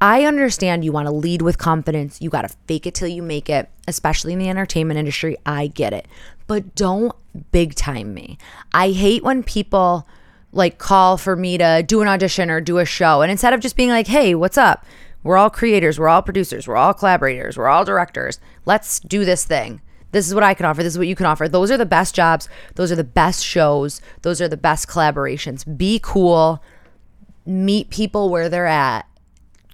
I 0.00 0.24
understand 0.24 0.84
you 0.84 0.92
want 0.92 1.06
to 1.06 1.12
lead 1.12 1.42
with 1.42 1.58
confidence. 1.58 2.20
You 2.20 2.28
got 2.28 2.42
to 2.42 2.56
fake 2.66 2.86
it 2.86 2.94
till 2.94 3.08
you 3.08 3.22
make 3.22 3.48
it, 3.48 3.70
especially 3.88 4.32
in 4.32 4.38
the 4.38 4.48
entertainment 4.48 4.98
industry. 4.98 5.36
I 5.46 5.68
get 5.68 5.92
it. 5.92 6.06
But 6.46 6.74
don't 6.74 7.14
big 7.52 7.74
time 7.74 8.12
me. 8.12 8.38
I 8.72 8.90
hate 8.90 9.22
when 9.22 9.42
people 9.42 10.06
like 10.52 10.78
call 10.78 11.16
for 11.16 11.36
me 11.36 11.58
to 11.58 11.82
do 11.86 12.00
an 12.00 12.08
audition 12.08 12.50
or 12.50 12.60
do 12.60 12.78
a 12.78 12.84
show. 12.84 13.22
And 13.22 13.30
instead 13.30 13.52
of 13.52 13.60
just 13.60 13.76
being 13.76 13.88
like, 13.90 14.06
hey, 14.06 14.34
what's 14.34 14.58
up? 14.58 14.84
We're 15.22 15.38
all 15.38 15.50
creators, 15.50 15.98
we're 15.98 16.08
all 16.08 16.20
producers, 16.20 16.68
we're 16.68 16.76
all 16.76 16.92
collaborators, 16.92 17.56
we're 17.56 17.68
all 17.68 17.84
directors. 17.84 18.38
Let's 18.66 19.00
do 19.00 19.24
this 19.24 19.44
thing. 19.44 19.80
This 20.12 20.28
is 20.28 20.34
what 20.34 20.44
I 20.44 20.54
can 20.54 20.66
offer. 20.66 20.82
This 20.82 20.92
is 20.92 20.98
what 20.98 21.08
you 21.08 21.16
can 21.16 21.26
offer. 21.26 21.48
Those 21.48 21.70
are 21.70 21.78
the 21.78 21.86
best 21.86 22.14
jobs. 22.14 22.48
Those 22.74 22.92
are 22.92 22.96
the 22.96 23.02
best 23.02 23.44
shows. 23.44 24.00
Those 24.22 24.40
are 24.40 24.48
the 24.48 24.56
best 24.56 24.86
collaborations. 24.86 25.76
Be 25.76 25.98
cool. 26.00 26.62
Meet 27.46 27.90
people 27.90 28.28
where 28.28 28.48
they're 28.48 28.66
at. 28.66 29.06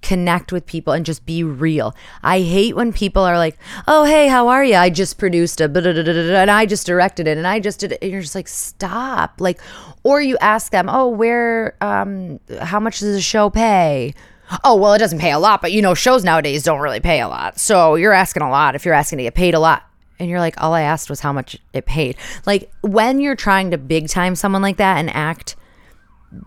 Connect 0.03 0.51
with 0.51 0.65
people 0.65 0.95
and 0.95 1.05
just 1.05 1.27
be 1.27 1.45
real. 1.45 1.95
I 2.23 2.41
hate 2.41 2.75
when 2.75 2.91
people 2.91 3.23
are 3.23 3.37
like, 3.37 3.59
"Oh, 3.87 4.05
hey, 4.05 4.29
how 4.29 4.49
are 4.49 4.65
you? 4.65 4.77
I 4.77 4.89
just 4.89 5.19
produced 5.19 5.61
a 5.61 5.65
and 5.65 6.51
I 6.51 6.65
just 6.65 6.87
directed 6.87 7.29
it 7.29 7.37
and 7.37 7.47
I 7.47 7.61
just 7.61 7.81
did 7.81 7.93
it." 7.93 7.99
And 8.01 8.11
you're 8.11 8.23
just 8.23 8.35
like, 8.35 8.49
"Stop!" 8.49 9.41
Like, 9.41 9.61
or 10.03 10.23
you 10.23 10.39
ask 10.41 10.73
them, 10.73 10.89
"Oh, 10.89 11.09
where? 11.09 11.77
Um, 11.83 12.41
how 12.63 12.81
much 12.81 13.01
does 13.01 13.15
a 13.15 13.21
show 13.21 13.51
pay?" 13.51 14.15
oh, 14.65 14.77
well, 14.77 14.95
it 14.95 14.99
doesn't 14.99 15.19
pay 15.19 15.33
a 15.33 15.39
lot, 15.39 15.63
but 15.63 15.73
you 15.73 15.83
know, 15.83 15.95
shows 15.95 16.25
nowadays 16.25 16.63
don't 16.63 16.81
really 16.81 17.01
pay 17.01 17.21
a 17.21 17.29
lot. 17.29 17.59
So 17.59 17.95
you're 17.95 18.13
asking 18.13 18.43
a 18.43 18.51
lot 18.51 18.75
if 18.75 18.85
you're 18.85 18.95
asking 18.95 19.19
to 19.19 19.25
get 19.25 19.35
paid 19.35 19.55
a 19.55 19.61
lot. 19.61 19.85
And 20.19 20.29
you're 20.29 20.41
like, 20.41 20.61
all 20.63 20.75
I 20.75 20.83
asked 20.83 21.09
was 21.09 21.21
how 21.21 21.33
much 21.33 21.57
it 21.73 21.87
paid. 21.87 22.17
Like 22.45 22.71
when 22.83 23.21
you're 23.21 23.37
trying 23.37 23.71
to 23.71 23.79
big 23.79 24.09
time 24.09 24.35
someone 24.35 24.61
like 24.61 24.77
that 24.77 24.99
and 24.99 25.09
act, 25.11 25.57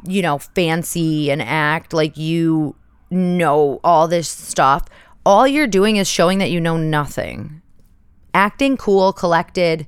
you 0.08 0.22
know, 0.22 0.38
fancy 0.38 1.32
and 1.32 1.42
act 1.42 1.94
like 1.94 2.18
you 2.18 2.76
know 3.10 3.80
all 3.84 4.08
this 4.08 4.30
stuff, 4.30 4.88
all 5.26 5.48
you're 5.48 5.68
doing 5.68 5.98
is 5.98 6.08
showing 6.08 6.40
that 6.40 6.52
you 6.52 6.60
know 6.60 6.78
nothing. 6.78 7.62
Acting 8.34 8.78
cool, 8.78 9.14
collected, 9.14 9.86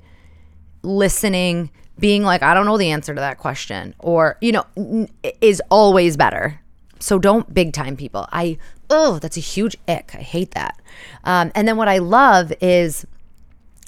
listening, 0.84 1.72
being 1.98 2.24
like, 2.24 2.44
I 2.44 2.54
don't 2.54 2.66
know 2.66 2.78
the 2.78 2.92
answer 2.92 3.16
to 3.16 3.22
that 3.22 3.40
question, 3.40 3.96
or, 4.00 4.38
you 4.42 4.52
know, 4.52 5.08
is 5.42 5.62
always 5.70 6.16
better 6.16 6.62
so 7.00 7.20
don't 7.20 7.54
big 7.54 7.74
time 7.74 7.96
people. 7.96 8.28
I, 8.32 8.58
oh, 8.90 9.20
that's 9.20 9.38
a 9.38 9.42
huge 9.42 9.78
ick. 9.88 10.16
I 10.16 10.22
hate 10.22 10.52
that. 10.52 10.82
Um, 11.24 11.52
and 11.56 11.68
then 11.68 11.78
what 11.78 11.88
I 11.88 12.00
love 12.00 12.52
is 12.62 13.06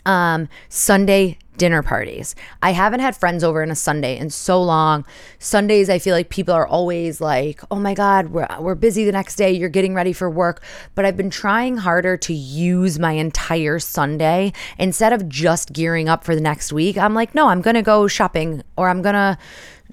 um, 0.06 0.48
Sunday 0.70 1.38
dinner 1.58 1.82
parties. 1.82 2.36
I 2.62 2.72
haven't 2.72 3.00
had 3.00 3.16
friends 3.16 3.44
over 3.44 3.64
in 3.64 3.72
a 3.72 3.76
Sunday 3.76 4.18
in 4.18 4.30
so 4.30 4.62
long. 4.62 5.06
Sundays, 5.40 5.90
I 5.90 6.00
feel 6.00 6.16
like 6.16 6.30
people 6.30 6.54
are 6.54 6.68
always 6.68 7.20
like, 7.20 7.62
oh 7.72 7.76
my 7.78 7.94
God, 7.94 8.28
we're, 8.30 8.48
we're 8.60 8.76
busy 8.76 9.06
the 9.06 9.12
next 9.12 9.36
day. 9.36 9.52
You're 9.52 9.70
getting 9.70 9.94
ready 9.94 10.14
for 10.14 10.30
work. 10.30 10.64
But 10.96 11.06
I've 11.06 11.18
been 11.18 11.30
trying 11.30 11.78
harder 11.78 12.18
to 12.18 12.34
use 12.34 13.00
my 13.00 13.14
entire 13.14 13.80
Sunday 13.80 14.54
instead 14.78 15.14
of 15.14 15.28
just 15.28 15.74
gearing 15.74 16.10
up 16.10 16.24
for 16.24 16.36
the 16.36 16.42
next 16.42 16.72
week. 16.72 16.98
I'm 16.98 17.14
like, 17.14 17.36
no, 17.36 17.48
I'm 17.48 17.62
going 17.62 17.76
to 17.76 17.82
go 17.82 18.08
shopping 18.08 18.64
or 18.78 18.90
I'm 18.90 19.02
going 19.02 19.16
to 19.16 19.38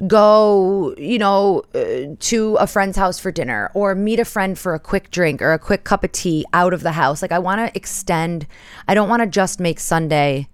go, 0.07 0.95
you 0.99 1.19
know, 1.19 1.63
uh, 1.75 2.15
to 2.19 2.57
a 2.57 2.67
friend's 2.67 2.97
house 2.97 3.19
for 3.19 3.31
dinner 3.31 3.71
or 3.75 3.95
meet 3.95 4.19
a 4.19 4.25
friend 4.25 4.59
for 4.59 4.75
a 4.75 4.81
quick 4.81 5.11
drink 5.11 5.41
or 5.41 5.53
a 5.53 5.59
quick 5.59 5.85
cup 5.85 6.05
of 6.05 6.13
tea 6.13 6.45
out 6.53 6.75
of 6.75 6.83
the 6.83 6.93
house. 6.93 7.23
Like 7.23 7.33
I 7.33 7.39
want 7.39 7.61
to 7.61 7.77
extend, 7.77 8.47
I 8.89 8.95
don't 8.95 9.09
want 9.09 9.23
to 9.23 9.27
just 9.27 9.61
make 9.61 9.79
Sunday 9.79 10.49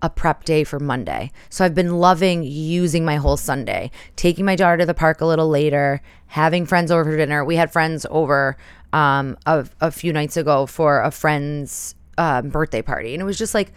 a 0.00 0.10
prep 0.10 0.44
day 0.44 0.64
for 0.64 0.78
Monday. 0.78 1.32
So 1.50 1.64
I've 1.64 1.74
been 1.74 1.98
loving 1.98 2.42
using 2.44 3.04
my 3.04 3.16
whole 3.16 3.36
Sunday, 3.36 3.90
taking 4.16 4.44
my 4.44 4.56
daughter 4.56 4.78
to 4.78 4.86
the 4.86 4.94
park 4.94 5.20
a 5.20 5.26
little 5.26 5.48
later, 5.48 6.00
having 6.26 6.66
friends 6.66 6.90
over 6.90 7.04
for 7.04 7.16
dinner. 7.16 7.44
We 7.44 7.56
had 7.56 7.72
friends 7.72 8.06
over 8.10 8.56
um, 8.92 9.36
a, 9.46 9.66
a 9.80 9.90
few 9.90 10.12
nights 10.12 10.36
ago 10.36 10.66
for 10.66 11.02
a 11.02 11.10
friend's 11.10 11.94
um, 12.16 12.48
birthday 12.50 12.82
party, 12.82 13.14
and 13.14 13.20
it 13.20 13.24
was 13.24 13.38
just 13.38 13.54
like 13.54 13.72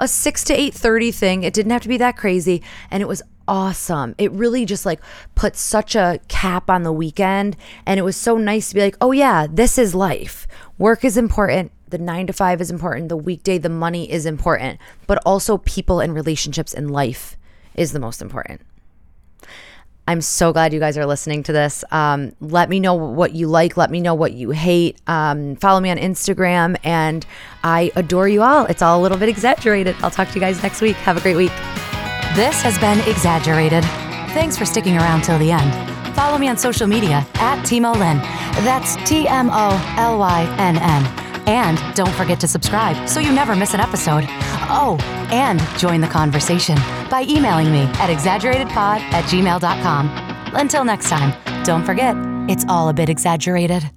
a 0.00 0.08
six 0.08 0.44
to 0.44 0.54
eight 0.54 0.74
thirty 0.74 1.12
thing. 1.12 1.42
It 1.42 1.54
didn't 1.54 1.72
have 1.72 1.82
to 1.82 1.88
be 1.88 1.98
that 1.98 2.16
crazy, 2.16 2.62
and 2.90 3.02
it 3.02 3.06
was 3.06 3.22
awesome. 3.46 4.14
It 4.16 4.32
really 4.32 4.64
just 4.64 4.86
like 4.86 5.00
put 5.34 5.54
such 5.56 5.94
a 5.94 6.18
cap 6.28 6.70
on 6.70 6.82
the 6.82 6.92
weekend. 6.92 7.56
And 7.84 7.98
it 8.00 8.02
was 8.02 8.16
so 8.16 8.38
nice 8.38 8.70
to 8.70 8.74
be 8.74 8.80
like, 8.80 8.96
oh, 9.00 9.12
yeah, 9.12 9.46
this 9.50 9.76
is 9.76 9.94
life. 9.94 10.46
Work 10.78 11.04
is 11.04 11.18
important. 11.18 11.70
The 11.94 11.98
nine 11.98 12.26
to 12.26 12.32
five 12.32 12.60
is 12.60 12.72
important. 12.72 13.08
The 13.08 13.16
weekday, 13.16 13.56
the 13.56 13.68
money 13.68 14.10
is 14.10 14.26
important. 14.26 14.80
But 15.06 15.22
also, 15.24 15.58
people 15.58 16.00
and 16.00 16.12
relationships 16.12 16.74
in 16.74 16.88
life 16.88 17.36
is 17.76 17.92
the 17.92 18.00
most 18.00 18.20
important. 18.20 18.62
I'm 20.08 20.20
so 20.20 20.52
glad 20.52 20.72
you 20.72 20.80
guys 20.80 20.98
are 20.98 21.06
listening 21.06 21.44
to 21.44 21.52
this. 21.52 21.84
Um, 21.92 22.32
let 22.40 22.68
me 22.68 22.80
know 22.80 22.94
what 22.94 23.32
you 23.36 23.46
like. 23.46 23.76
Let 23.76 23.92
me 23.92 24.00
know 24.00 24.12
what 24.12 24.32
you 24.32 24.50
hate. 24.50 25.00
Um, 25.06 25.54
follow 25.54 25.78
me 25.78 25.88
on 25.88 25.98
Instagram. 25.98 26.76
And 26.82 27.24
I 27.62 27.92
adore 27.94 28.26
you 28.26 28.42
all. 28.42 28.66
It's 28.66 28.82
all 28.82 28.98
a 28.98 29.02
little 29.02 29.16
bit 29.16 29.28
exaggerated. 29.28 29.94
I'll 30.00 30.10
talk 30.10 30.26
to 30.30 30.34
you 30.34 30.40
guys 30.40 30.60
next 30.64 30.80
week. 30.80 30.96
Have 30.96 31.16
a 31.16 31.20
great 31.20 31.36
week. 31.36 31.52
This 32.34 32.60
has 32.62 32.76
been 32.80 32.98
Exaggerated. 33.08 33.84
Thanks 34.34 34.58
for 34.58 34.64
sticking 34.64 34.96
around 34.96 35.22
till 35.22 35.38
the 35.38 35.52
end. 35.52 36.16
Follow 36.16 36.38
me 36.38 36.48
on 36.48 36.58
social 36.58 36.88
media 36.88 37.24
at 37.34 37.64
Timo 37.64 37.92
Lynn. 37.96 38.18
That's 38.64 38.96
T 39.08 39.28
M 39.28 39.48
O 39.52 39.94
L 39.96 40.18
Y 40.18 40.56
N 40.58 40.76
N. 40.78 41.23
And 41.46 41.78
don't 41.94 42.12
forget 42.12 42.40
to 42.40 42.48
subscribe 42.48 43.08
so 43.08 43.20
you 43.20 43.32
never 43.32 43.54
miss 43.54 43.74
an 43.74 43.80
episode. 43.80 44.24
Oh, 44.70 44.98
and 45.30 45.60
join 45.78 46.00
the 46.00 46.08
conversation 46.08 46.76
by 47.10 47.26
emailing 47.28 47.70
me 47.70 47.82
at 48.00 48.10
exaggeratedpod 48.10 49.00
at 49.12 49.24
gmail.com. 49.24 50.08
Until 50.54 50.84
next 50.84 51.08
time, 51.08 51.34
don't 51.64 51.84
forget, 51.84 52.16
it's 52.48 52.64
all 52.68 52.88
a 52.88 52.94
bit 52.94 53.08
exaggerated. 53.08 53.90